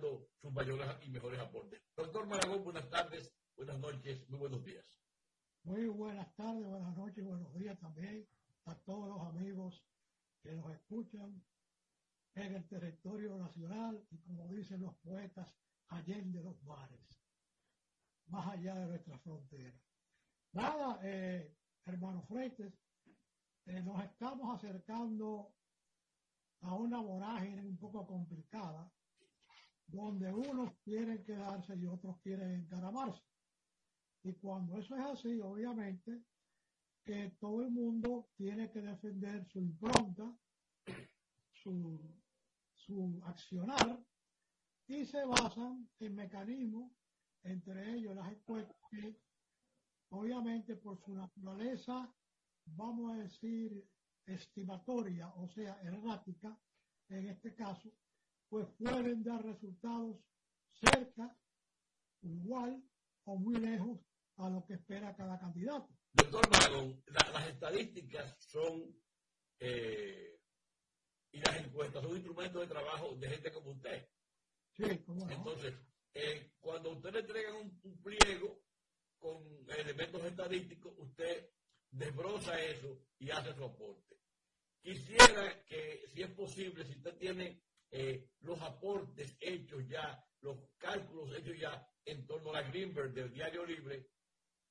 [0.00, 1.82] sus mayores y mejores aportes.
[1.96, 4.84] Doctor Maragón, buenas tardes, buenas noches, muy buenos días.
[5.64, 8.26] Muy buenas tardes, buenas noches buenos días también
[8.64, 9.84] a todos los amigos
[10.42, 11.44] que nos escuchan
[12.34, 15.54] en el territorio nacional y como dicen los poetas,
[15.88, 17.20] allende los mares,
[18.28, 19.78] más allá de nuestra frontera.
[20.52, 22.72] Nada, eh, hermanos Freites,
[23.66, 25.54] eh, nos estamos acercando
[26.62, 28.90] a una vorágine un poco complicada,
[29.92, 33.22] donde unos quieren quedarse y otros quieren encaramarse.
[34.24, 36.22] Y cuando eso es así, obviamente,
[37.04, 40.32] que todo el mundo tiene que defender su impronta,
[41.52, 42.00] su,
[42.74, 44.02] su accionar,
[44.86, 46.92] y se basan en mecanismos,
[47.42, 49.20] entre ellos las encuestas, que
[50.10, 52.12] obviamente por su naturaleza,
[52.66, 53.84] vamos a decir,
[54.26, 56.56] estimatoria, o sea, errática,
[57.08, 57.92] en este caso,
[58.52, 60.14] pues pueden dar resultados
[60.74, 61.34] cerca,
[62.20, 62.84] igual
[63.24, 63.98] o muy lejos
[64.36, 65.88] a lo que espera cada candidato.
[66.12, 68.94] Doctor Mago, las estadísticas son
[69.58, 70.38] eh,
[71.30, 74.06] y las encuestas son instrumentos de trabajo de gente como usted.
[74.76, 75.72] Sí, como Entonces,
[76.12, 78.60] eh, cuando usted le entrega un, un, pliego
[79.18, 79.42] con
[79.78, 81.48] elementos estadísticos, usted
[81.90, 84.18] desbroza eso y hace su aporte.
[84.82, 87.62] Quisiera que, si es posible, si usted tiene
[87.94, 93.30] eh, los aportes hechos ya, los cálculos hechos ya en torno a la Greenberg del
[93.30, 94.08] Diario Libre,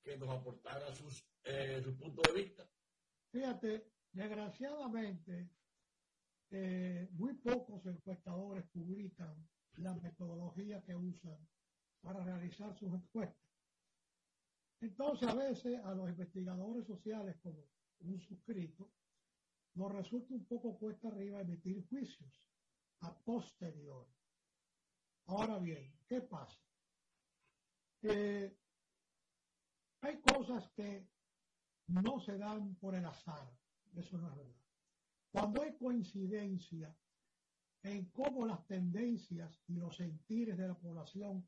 [0.02, 2.68] que nos aportara sus, eh, su punto de vista.
[3.32, 5.52] Fíjate, desgraciadamente,
[6.50, 9.48] eh, muy pocos encuestadores publican
[9.78, 11.48] la metodología que usan
[12.02, 13.48] para realizar sus encuestas.
[14.82, 17.64] Entonces, a veces a los investigadores sociales, como
[18.00, 18.92] un suscrito,
[19.76, 22.42] nos resulta un poco cuesta arriba emitir juicios
[23.02, 24.12] a posteriori.
[25.28, 26.60] Ahora bien, ¿qué pasa?
[28.04, 28.58] hay
[30.22, 31.08] cosas que
[31.88, 33.48] no se dan por el azar,
[33.94, 34.62] eso no es verdad.
[35.32, 36.96] Cuando hay coincidencia
[37.84, 41.48] en cómo las tendencias y los sentires de la población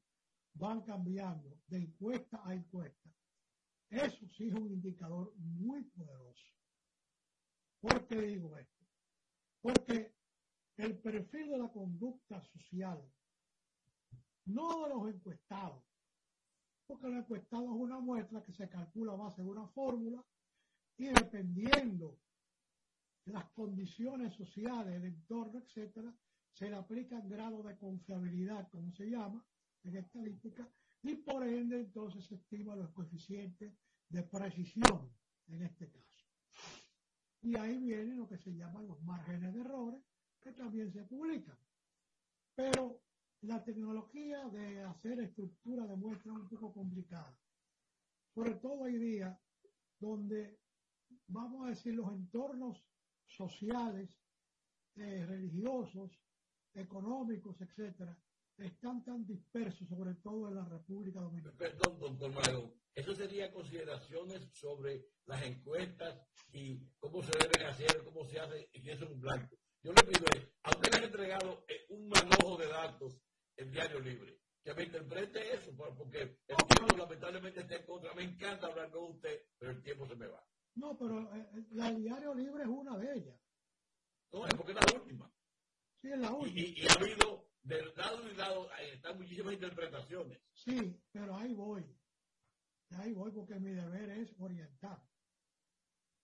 [0.53, 3.09] van cambiando de encuesta a encuesta,
[3.89, 6.45] eso sí es un indicador muy poderoso.
[7.79, 8.85] ¿Por qué digo esto?
[9.61, 10.13] Porque
[10.77, 12.99] el perfil de la conducta social,
[14.45, 15.83] no de los encuestados,
[16.87, 20.23] porque los encuestados es una muestra que se calcula a base de una fórmula
[20.97, 22.19] y dependiendo
[23.25, 26.13] las condiciones sociales, el entorno, etcétera,
[26.51, 29.45] se le aplican grado de confiabilidad, como se llama
[29.83, 30.67] en estadística,
[31.01, 33.73] y por ende entonces se estima los coeficientes
[34.09, 35.11] de precisión
[35.47, 36.03] en este caso.
[37.41, 40.01] Y ahí vienen lo que se llaman los márgenes de errores,
[40.43, 41.57] que también se publican.
[42.55, 43.01] Pero
[43.41, 47.37] la tecnología de hacer estructura de muestra es un poco complicada.
[48.33, 49.39] Sobre todo hoy día,
[49.99, 50.59] donde,
[51.27, 52.77] vamos a decir, los entornos
[53.25, 54.09] sociales,
[54.95, 56.11] eh, religiosos,
[56.73, 58.17] económicos, etcétera,
[58.57, 61.57] están tan dispersos, sobre todo en la República Dominicana.
[61.57, 66.21] Perdón, doctor Mago, eso sería consideraciones sobre las encuestas
[66.51, 69.55] y cómo se deben hacer, cómo se hace, y eso es un blanco.
[69.81, 70.25] Yo le pido,
[70.63, 73.19] a usted le han entregado eh, un manojo de datos
[73.57, 74.39] en Diario Libre,
[74.73, 78.13] que me interprete eso, porque el tiempo lamentablemente está en contra.
[78.13, 80.45] Me encanta hablar con usted, pero el tiempo se me va.
[80.75, 83.39] No, pero eh, eh, la Diario Libre es una de ellas.
[84.31, 85.31] No, es porque es la última.
[86.01, 86.59] Sí, es la última.
[86.59, 90.41] Y, y ha habido, del lado y lado, están muchísimas interpretaciones.
[90.53, 91.85] Sí, pero ahí voy.
[92.89, 95.03] Ahí voy porque mi deber es orientar.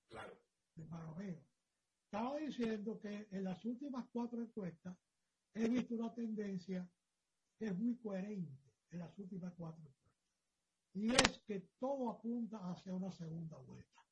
[0.07, 0.39] Claro.
[0.75, 1.45] Hermano mío.
[2.05, 4.97] Estaba diciendo que en las últimas cuatro encuestas
[5.53, 6.89] he visto una tendencia
[7.59, 8.57] es muy coherente
[8.89, 9.99] en las últimas cuatro encuestas.
[10.93, 14.05] Y es que todo apunta hacia una segunda vuelta.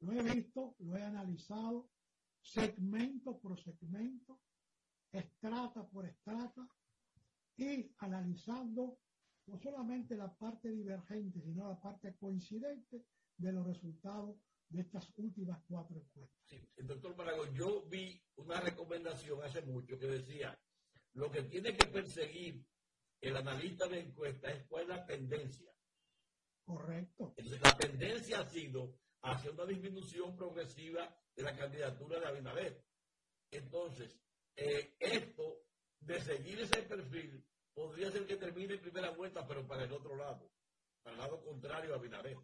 [0.00, 1.90] Lo he visto, lo he analizado,
[2.40, 4.40] segmento por segmento,
[5.10, 6.68] estrata por estrata,
[7.56, 8.98] y analizando
[9.46, 14.36] no solamente la parte divergente, sino la parte coincidente de los resultados
[14.68, 16.60] de estas últimas cuatro encuestas.
[16.76, 20.58] Doctor Maragón, yo vi una recomendación hace mucho que decía,
[21.16, 22.64] lo que tiene que perseguir
[23.20, 25.72] el analista de encuesta es cuál es la tendencia.
[26.64, 27.32] Correcto.
[27.36, 32.84] Entonces, la tendencia ha sido hacia una disminución progresiva de la candidatura de Abinader.
[33.50, 34.14] Entonces,
[34.56, 35.62] eh, esto
[36.00, 37.42] de seguir ese perfil
[37.72, 40.50] podría ser que termine en primera vuelta, pero para el otro lado,
[41.02, 42.36] para el lado contrario a Abinader.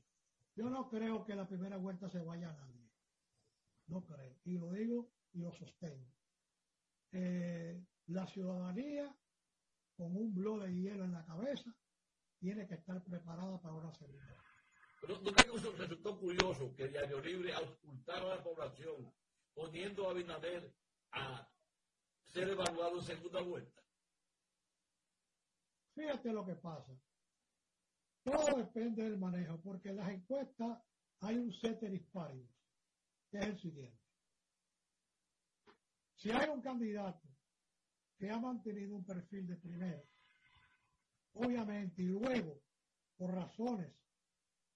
[0.55, 2.91] Yo no creo que la primera vuelta se vaya a nadie.
[3.87, 4.39] No creo.
[4.45, 6.11] Y lo digo y lo sostengo.
[7.13, 9.15] Eh, la ciudadanía,
[9.97, 11.75] con un blog de hielo en la cabeza,
[12.39, 14.25] tiene que estar preparada para una segunda.
[15.01, 19.13] Pero ¿no creo que resultó curioso que Diario Libre auscultara a la población
[19.55, 20.75] poniendo a Abinader
[21.13, 21.49] a
[22.25, 23.83] ser evaluado en segunda vuelta?
[25.95, 26.93] Fíjate lo que pasa.
[28.25, 30.79] Todo depende del manejo, porque en las encuestas
[31.21, 32.51] hay un ceteris paribus,
[33.31, 34.03] que es el siguiente.
[36.15, 37.32] Si hay un candidato
[38.23, 40.07] que ha mantenido un perfil de primero,
[41.33, 42.63] obviamente, y luego,
[43.17, 43.93] por razones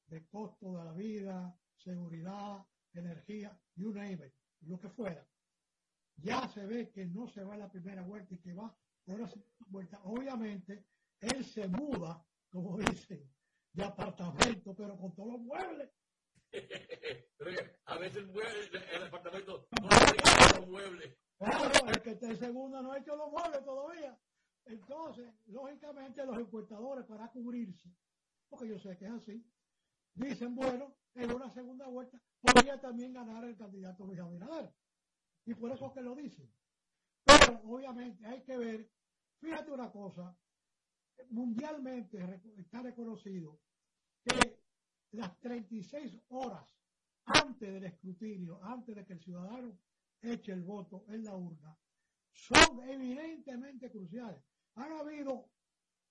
[0.08, 5.24] de costo de la vida, seguridad, energía, you name it, lo que fuera,
[6.16, 9.20] ya se ve que no se va a la primera vuelta y que va por
[9.20, 10.00] la segunda vuelta.
[10.02, 10.84] Obviamente,
[11.20, 13.32] él se muda, como dicen,
[13.74, 15.88] de apartamento, pero con todos los muebles.
[17.84, 19.88] a veces el, mueble, el apartamento no
[20.58, 21.25] los muebles.
[21.38, 24.18] El que está en segunda no ha hecho los muebles todavía.
[24.64, 27.90] Entonces, lógicamente, los encuestadores para cubrirse,
[28.48, 29.46] porque yo sé que es así,
[30.14, 34.74] dicen, bueno, en una segunda vuelta podría también ganar el candidato Luis Abinader.
[35.44, 36.50] Y por eso es que lo dicen.
[37.24, 38.90] Pero obviamente hay que ver,
[39.38, 40.36] fíjate una cosa,
[41.30, 43.60] mundialmente está reconocido
[44.24, 44.60] que
[45.12, 46.76] las 36 horas
[47.24, 49.78] antes del escrutinio, antes de que el ciudadano
[50.22, 51.76] eche el voto en la urna,
[52.32, 54.42] son evidentemente cruciales.
[54.74, 55.50] Han habido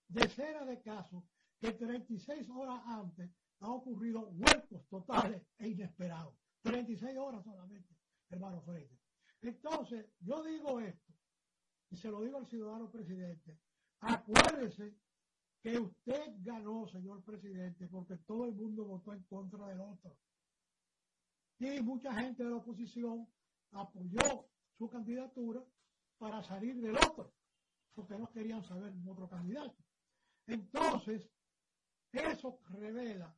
[0.07, 1.23] decenas de casos
[1.59, 3.29] que 36 horas antes
[3.59, 6.35] han ocurrido huecos totales e inesperados.
[6.61, 7.95] 36 horas solamente,
[8.29, 8.97] hermano Freire.
[9.41, 11.13] Entonces, yo digo esto,
[11.91, 13.59] y se lo digo al ciudadano presidente,
[13.99, 14.97] acuérdese
[15.61, 20.17] que usted ganó, señor presidente, porque todo el mundo votó en contra del otro.
[21.59, 23.27] Y mucha gente de la oposición
[23.71, 25.63] apoyó su candidatura
[26.17, 27.33] para salir del otro,
[27.93, 29.75] porque no querían saber otro candidato.
[30.47, 31.29] Entonces,
[32.11, 33.37] eso revela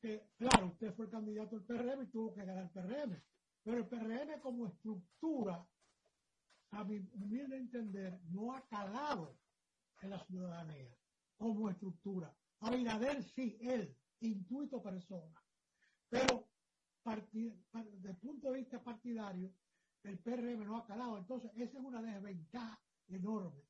[0.00, 3.22] que, claro, usted fue el candidato del PRM y tuvo que ganar el PRM,
[3.62, 5.66] pero el PRM como estructura,
[6.70, 9.38] a mi humilde entender, no ha calado
[10.02, 10.96] en la ciudadanía
[11.36, 12.34] como estructura.
[12.60, 15.42] Abinader sí, él, intuito persona.
[16.08, 16.48] Pero
[17.32, 19.52] desde el punto de vista partidario,
[20.04, 21.18] el PRM no ha calado.
[21.18, 23.62] Entonces, esa es una desventaja enorme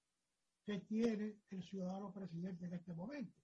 [0.64, 3.40] que tiene el ciudadano presidente en este momento.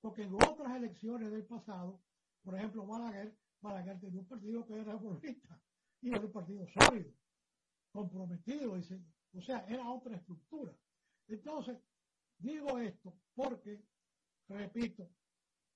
[0.00, 2.02] Porque en otras elecciones del pasado,
[2.42, 5.60] por ejemplo, Balaguer, Balaguer tenía un partido que era reformista.
[6.00, 7.12] y un partido sólido,
[7.90, 10.72] comprometido, o sea, era otra estructura.
[11.26, 11.78] Entonces,
[12.38, 13.82] digo esto porque,
[14.48, 15.10] repito,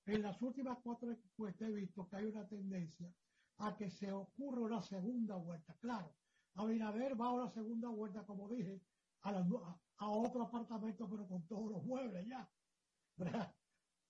[0.05, 3.13] en las últimas cuatro encuestas he visto que hay una tendencia
[3.57, 5.75] a que se ocurra una segunda vuelta.
[5.79, 6.15] Claro,
[6.55, 8.81] Abinader va a una segunda vuelta, como dije,
[9.21, 9.29] a,
[9.97, 12.49] a, otro apartamento, pero con todos los muebles ya.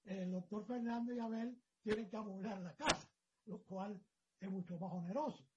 [0.06, 3.10] El doctor Fernando y Abel tienen que amoblar la casa,
[3.46, 4.02] lo cual
[4.40, 5.48] es mucho más oneroso.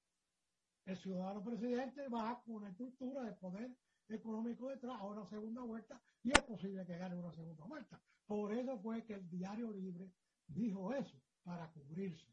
[0.84, 3.76] El ciudadano presidente va con una estructura de poder
[4.08, 8.00] económico detrás a una segunda vuelta y es posible que gane una segunda vuelta.
[8.26, 10.12] Por eso fue que el diario libre
[10.46, 12.32] dijo eso, para cubrirse.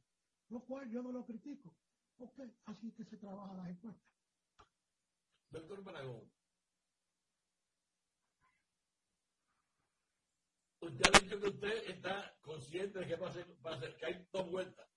[0.50, 1.76] Lo cual yo no lo critico,
[2.16, 4.13] porque así que se trabaja las encuestas.
[5.54, 6.32] Doctor Maragón,
[10.80, 13.96] usted ha dicho que usted está consciente de que va a ser, va a ser
[13.96, 14.90] que hay dos vueltas.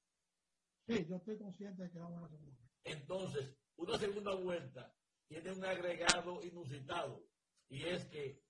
[0.86, 4.96] Sí, yo estoy consciente de que vamos a hacer segunda Entonces, una segunda vuelta
[5.28, 7.28] tiene un agregado inusitado,
[7.68, 8.42] y es que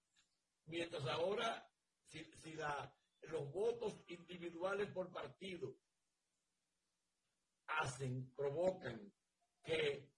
[0.66, 1.68] mientras ahora,
[2.06, 5.76] si, si la, los votos individuales por partido
[7.66, 9.12] hacen, provocan
[9.64, 10.15] que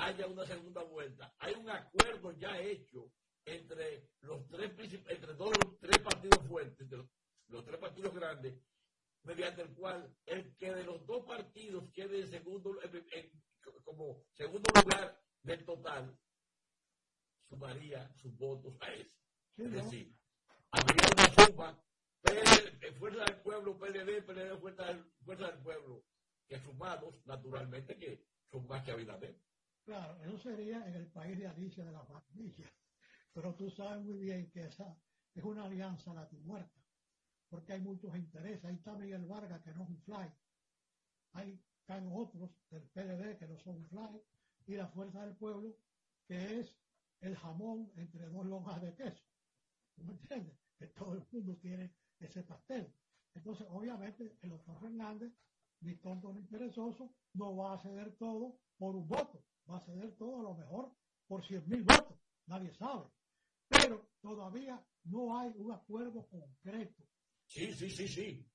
[0.00, 1.34] haya una segunda vuelta.
[1.38, 3.12] Hay un acuerdo ya hecho
[3.44, 4.72] entre los tres
[5.08, 6.88] entre todos los tres partidos fuertes,
[7.48, 8.58] los, tres partidos grandes,
[9.24, 12.78] mediante el cual el que de los dos partidos quede en segundo,
[13.84, 16.18] como segundo lugar del total,
[17.48, 19.12] sumaría sus votos a ese.
[19.56, 20.16] es decir,
[20.70, 21.84] habría una suma,
[22.98, 26.04] Fuerza del Pueblo, PLD, PLD, Fuerza del, Fuerza del Pueblo,
[26.46, 29.36] que sumados, naturalmente, que son más que Abinader.
[29.84, 32.70] Claro, eso sería en el país de Alicia de la Maravilla.
[33.32, 34.96] Pero tú sabes muy bien que esa
[35.34, 36.12] es una alianza
[36.44, 36.80] muerta
[37.50, 38.64] porque hay muchos intereses.
[38.64, 40.32] Ahí está Miguel Vargas, que no es un fly.
[41.32, 44.22] Hay están otros del PLD que no son un fly.
[44.66, 45.76] Y la Fuerza del Pueblo,
[46.28, 46.76] que es
[47.20, 49.24] el jamón entre dos lonjas de queso.
[49.96, 50.56] ¿Tú me entiendes?
[50.78, 52.94] Que todo el mundo tiene ese pastel.
[53.34, 55.32] Entonces, obviamente, el doctor Fernández,
[55.80, 60.16] ni tonto ni perezoso, no va a ceder todo por un voto, va a ceder
[60.16, 60.92] todo a lo mejor
[61.26, 63.06] por 100 mil votos, nadie sabe.
[63.68, 67.04] Pero todavía no hay un acuerdo concreto.
[67.46, 68.46] Sí, sí, sí, sí.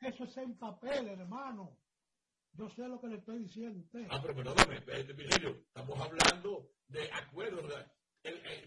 [0.00, 1.78] Eso es en papel, hermano.
[2.52, 4.06] Yo sé lo que le estoy diciendo a usted.
[4.10, 4.80] Ah, pero perdóname,
[5.14, 7.64] Virgilio, estamos hablando de acuerdos,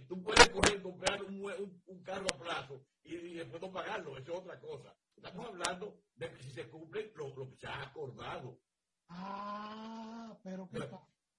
[0.08, 4.40] tú puedes coger, comprar un, un, carro a plazo y, después no pagarlo, eso es
[4.40, 4.96] otra cosa.
[5.16, 8.60] Estamos hablando de que si se cumple lo, lo que se ha acordado.
[9.10, 10.80] Ah, pero que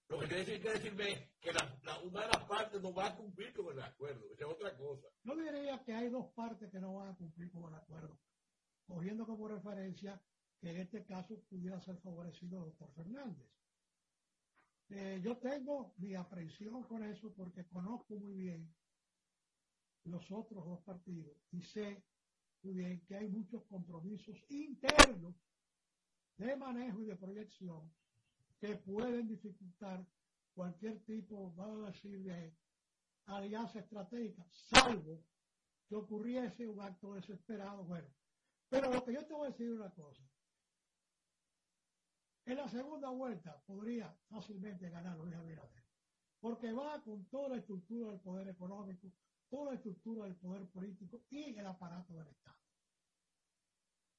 [0.09, 3.53] Lo que quiere decir decirme que la, una de las partes no va a cumplir
[3.53, 5.07] con el acuerdo, esa es otra cosa.
[5.23, 8.19] Yo diría que hay dos partes que no van a cumplir con el acuerdo,
[8.87, 10.21] cogiendo como referencia
[10.61, 13.51] que en este caso pudiera ser favorecido el doctor Fernández.
[14.89, 18.75] Eh, yo tengo mi aprehensión con eso porque conozco muy bien
[20.05, 22.03] los otros dos partidos y sé
[22.63, 25.35] muy bien que hay muchos compromisos internos
[26.39, 27.93] de manejo y de proyección
[28.61, 30.05] que pueden dificultar
[30.55, 32.57] cualquier tipo, vamos a decir, de
[33.27, 35.25] alianza estratégica, salvo
[35.89, 37.85] que ocurriese un acto desesperado.
[37.85, 38.09] Bueno,
[38.69, 40.23] pero lo que yo te voy a decir una cosa.
[42.45, 45.85] En la segunda vuelta podría fácilmente ganar Luis Abinader,
[46.41, 49.13] porque va con toda la estructura del poder económico,
[49.49, 52.59] toda la estructura del poder político y el aparato del Estado.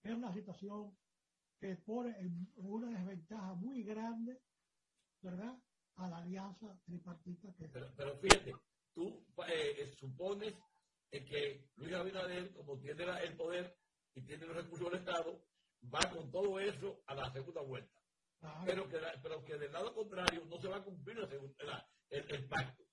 [0.03, 0.95] Es una situación
[1.59, 4.41] que pone en una desventaja muy grande,
[5.21, 5.57] ¿verdad?,
[5.95, 7.67] a la alianza tripartita que...
[7.67, 8.53] Pero, pero fíjate,
[8.93, 10.53] tú eh, supones
[11.11, 13.77] que Luis Abinader, como tiene el poder
[14.13, 15.43] y tiene los recursos del Estado,
[15.83, 17.99] va con todo eso a la segunda vuelta.
[18.65, 21.17] Pero, que, pero que del lado contrario no se va a cumplir
[22.09, 22.83] el, pacto.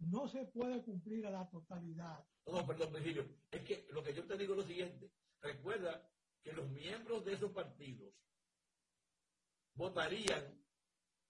[0.00, 2.26] No se puede cumplir a la totalidad.
[2.46, 3.24] No, perdón, Virgilio.
[3.52, 5.12] Es que lo que yo te digo es lo siguiente.
[5.40, 6.10] Recuerda
[6.44, 8.14] que los miembros de esos partidos
[9.74, 10.62] votarían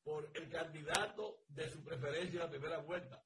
[0.02, 3.24] por el candidato de su preferencia en la primera vuelta.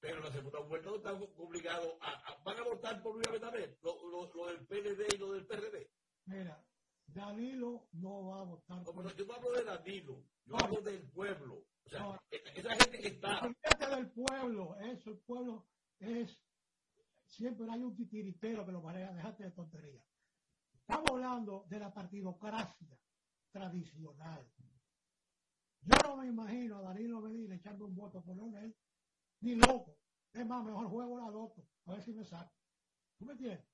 [0.00, 3.76] Pero en la segunda vuelta no están obligados a, van a votar por Luis Abinader,
[3.82, 5.90] lo, lo, del PLD y lo del PRD.
[6.26, 6.64] Mira,
[7.04, 8.82] Danilo no va a votar.
[8.84, 11.64] No, yo no hablo de Danilo, yo hablo del pueblo.
[11.84, 13.50] O sea, esa gente que está.
[13.90, 15.66] del pueblo, eso, el pueblo
[15.98, 16.30] es.
[17.26, 20.02] Siempre hay un titiritero que lo maneja, déjate de tontería.
[20.88, 22.98] Estamos hablando de la partidocracia
[23.50, 24.50] tradicional.
[25.82, 28.74] Yo no me imagino a Danilo Medina echando un voto por él,
[29.40, 29.98] ni loco.
[30.32, 32.54] Es más, mejor juego la loto, a ver si me saco.
[33.18, 33.66] ¿Tú me entiendes?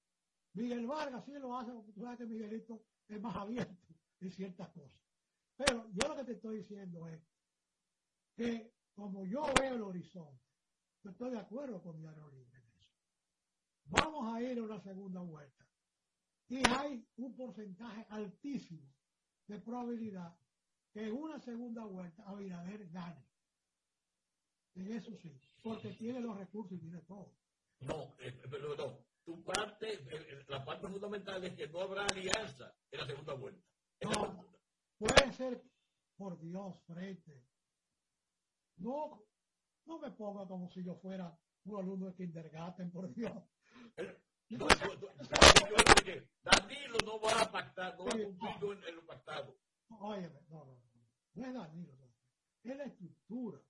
[0.54, 4.68] Miguel Vargas sí lo hace, porque tú sabes que Miguelito es más abierto en ciertas
[4.70, 5.00] cosas.
[5.56, 7.22] Pero yo lo que te estoy diciendo es
[8.34, 10.42] que como yo veo el horizonte,
[11.04, 12.92] yo estoy de acuerdo con Diario Libre en eso.
[13.84, 15.63] Vamos a ir a una segunda vuelta.
[16.54, 18.88] Y hay un porcentaje altísimo
[19.48, 20.38] de probabilidad
[20.92, 23.26] que en una segunda vuelta Abinader gane.
[24.76, 27.34] En eso sí, porque tiene los recursos y tiene todo.
[27.80, 29.04] No, eh, pero no.
[29.24, 33.66] Tu parte, eh, la parte fundamental es que no habrá alianza en la segunda vuelta.
[34.02, 34.46] No,
[34.96, 35.60] puede ser,
[36.16, 37.48] por Dios, frente.
[38.76, 39.26] No,
[39.86, 43.42] no me ponga como si yo fuera un alumno de kindergarten, por Dios.
[44.58, 44.66] No,
[46.42, 49.56] Danilo no va a pactar, no va a cumplir en, lo pactado.
[49.88, 52.70] Óyeme, no, no, no, no es Danilo, no.
[52.70, 53.60] es la estructura.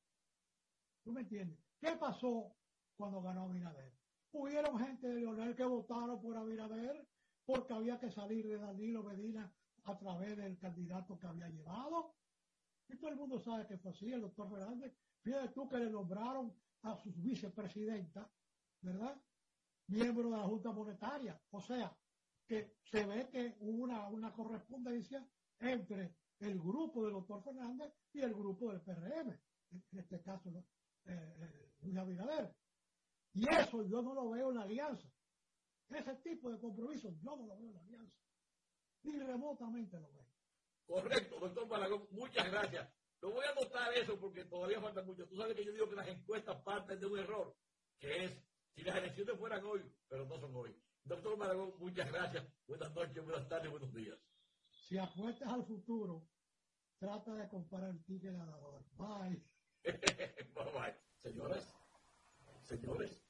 [1.02, 1.58] ¿Tú me entiendes?
[1.80, 2.56] ¿Qué pasó
[2.96, 3.92] cuando ganó Abinader?
[4.32, 7.06] Hubieron gente de Leonel que votaron por Abinader
[7.44, 9.52] porque había que salir de Danilo Medina
[9.84, 12.14] a través del candidato que había llevado.
[12.88, 14.94] Y todo el mundo sabe que fue así, el doctor Fernández.
[15.22, 18.30] Fíjate tú que le nombraron a su vicepresidenta,
[18.80, 19.20] ¿verdad?
[19.88, 21.40] Miembro de la Junta Monetaria.
[21.50, 21.96] O sea,
[22.46, 25.26] que se ve que hubo una, una correspondencia
[25.60, 29.30] entre el grupo del doctor Fernández y el grupo del PRM.
[29.92, 30.64] En este caso, eh,
[31.06, 32.54] eh, Luis Abinader.
[33.34, 35.08] Y eso yo no lo veo en la alianza.
[35.90, 38.16] Ese tipo de compromiso yo no lo veo en la alianza.
[39.02, 40.24] Ni remotamente lo veo.
[40.86, 42.88] Correcto, doctor Malagón, muchas gracias.
[43.20, 45.26] Lo voy a anotar eso porque todavía falta mucho.
[45.26, 47.56] Tú sabes que yo digo que las encuestas parten de un error,
[47.98, 48.43] que es
[48.74, 50.74] si las elecciones fueran hoy, pero no son hoy.
[51.04, 52.44] Doctor Malagón, muchas gracias.
[52.66, 54.18] Buenas noches, buenas tardes, buenos días.
[54.70, 56.26] Si apuestas al futuro,
[56.98, 58.82] trata de comparar el ticket ganador.
[58.96, 59.42] Bye.
[60.54, 60.94] bye bye.
[61.18, 61.74] Señores,
[62.62, 63.22] señores,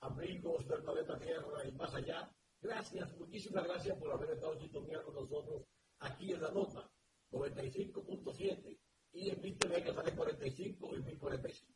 [0.00, 5.14] amigos del planeta Tierra y más allá, gracias, muchísimas gracias por haber estado sintonía con
[5.14, 5.62] nosotros
[5.98, 6.90] aquí en la nota
[7.30, 8.78] 95.7
[9.12, 11.71] y en mi TV que sale 45 y 1045.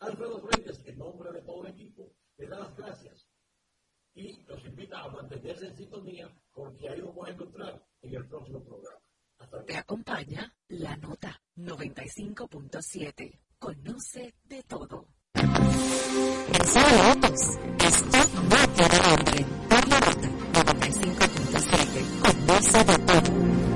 [0.00, 3.26] Alfredo Frentes, en nombre de todo el equipo, le da las gracias
[4.14, 8.26] y los invita a mantenerse en sintonía porque ahí nos vamos a encontrar en el
[8.26, 9.00] próximo programa.
[9.38, 13.38] Hasta Te acompaña la nota 95.7.
[13.58, 15.08] Conoce de todo.
[15.34, 15.42] En
[17.10, 19.44] Autos, esto no tiene nombre.
[19.68, 20.28] Por la nota
[20.64, 22.20] 95.7.
[22.22, 23.75] Conoce de todo.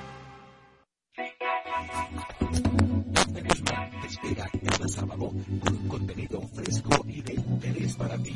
[4.91, 5.31] Sábado
[5.63, 8.35] con contenido fresco y de interés para ti.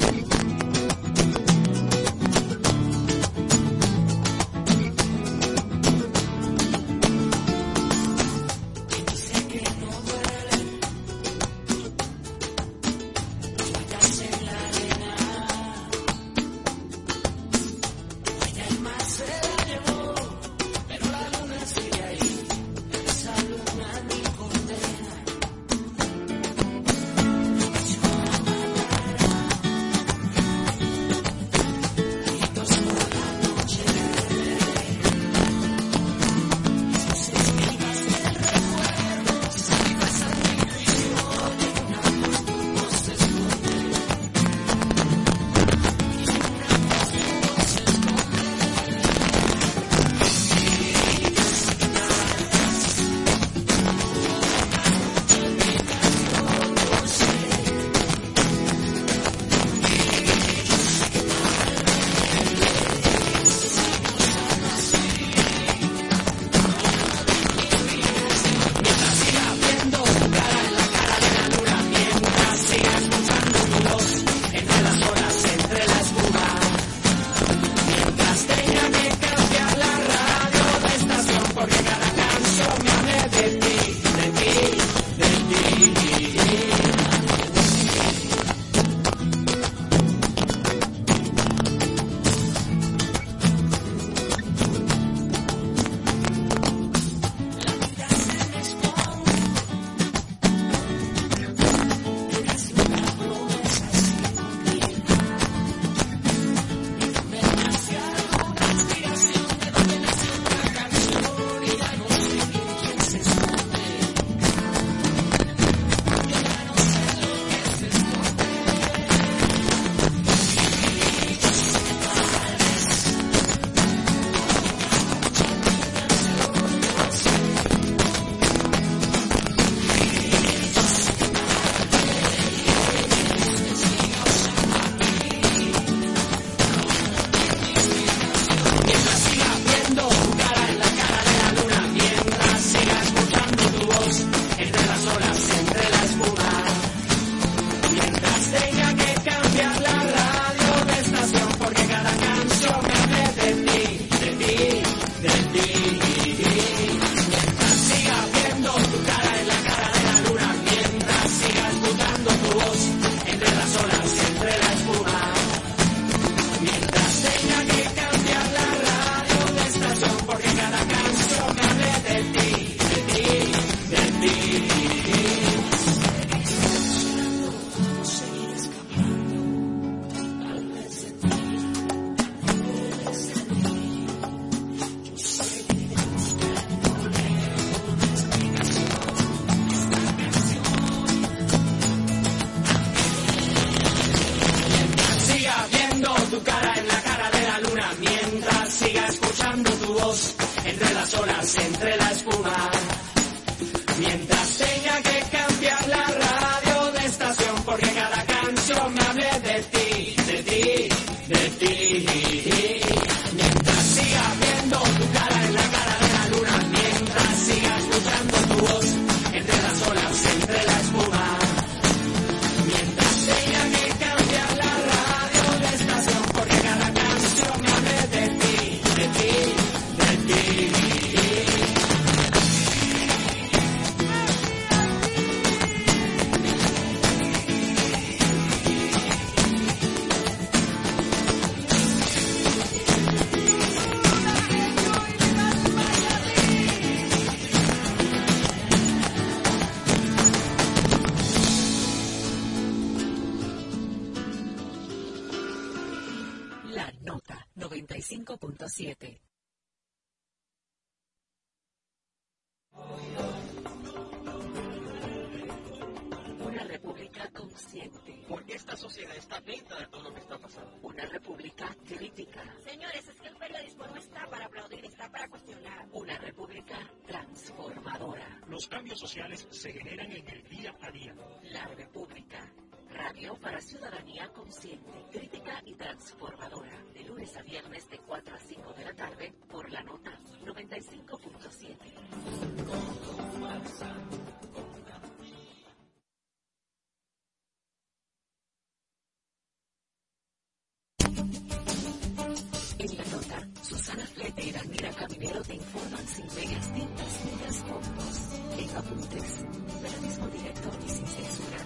[306.16, 308.16] sin reglas, tintas, miras, fondos
[308.57, 309.45] e apuntes.
[309.82, 311.60] Periodismo directo y sin censura.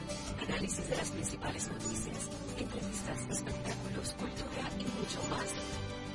[0.47, 5.49] Análisis de las principales noticias, entrevistas, espectáculos, cultura y mucho más.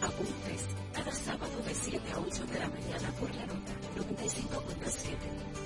[0.00, 0.60] Apuntes,
[0.92, 5.57] cada sábado de 7 a 8 de la mañana por la nota 95.7.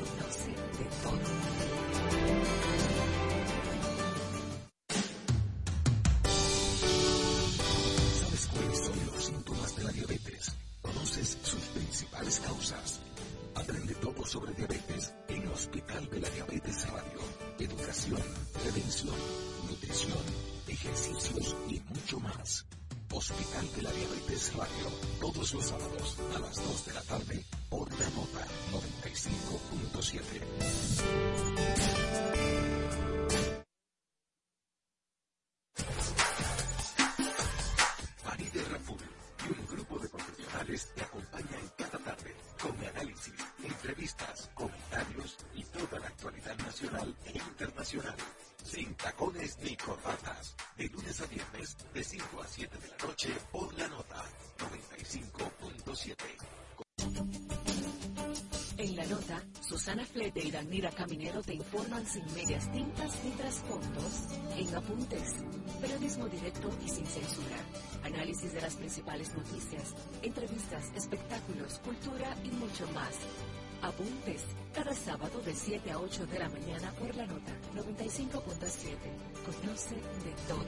[40.65, 43.35] Te acompaña cada tarde con análisis,
[43.65, 48.15] entrevistas, comentarios y toda la actualidad nacional e internacional.
[48.63, 50.55] Sin tacones ni corbatas.
[50.77, 54.25] De lunes a viernes, de 5 a 7 de la noche, por la nota
[54.59, 56.15] 95.7.
[58.79, 64.29] En la nota, Susana Flete y Danira Caminero te informan sin medias tintas ni trasfondos,
[64.57, 65.35] en apuntes,
[65.81, 67.57] periodismo directo y sin censura
[68.05, 73.17] análisis de las principales noticias, entrevistas, espectáculos, cultura y mucho más.
[73.83, 74.45] Apuntes
[74.75, 78.97] cada sábado de 7 a 8 de la mañana por la nota 95.7.
[79.45, 80.65] Conoce de todo.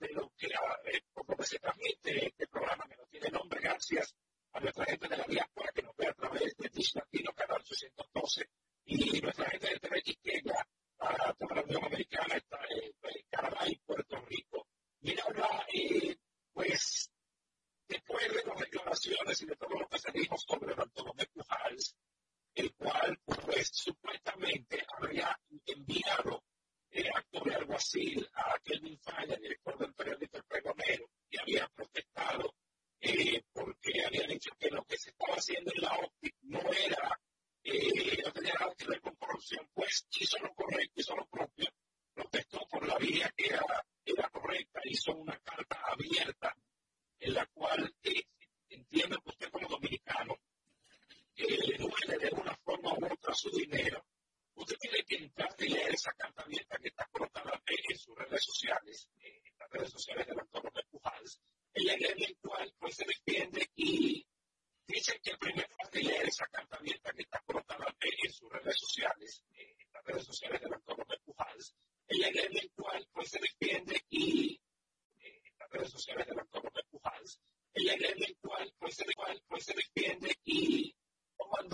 [0.00, 0.30] they don't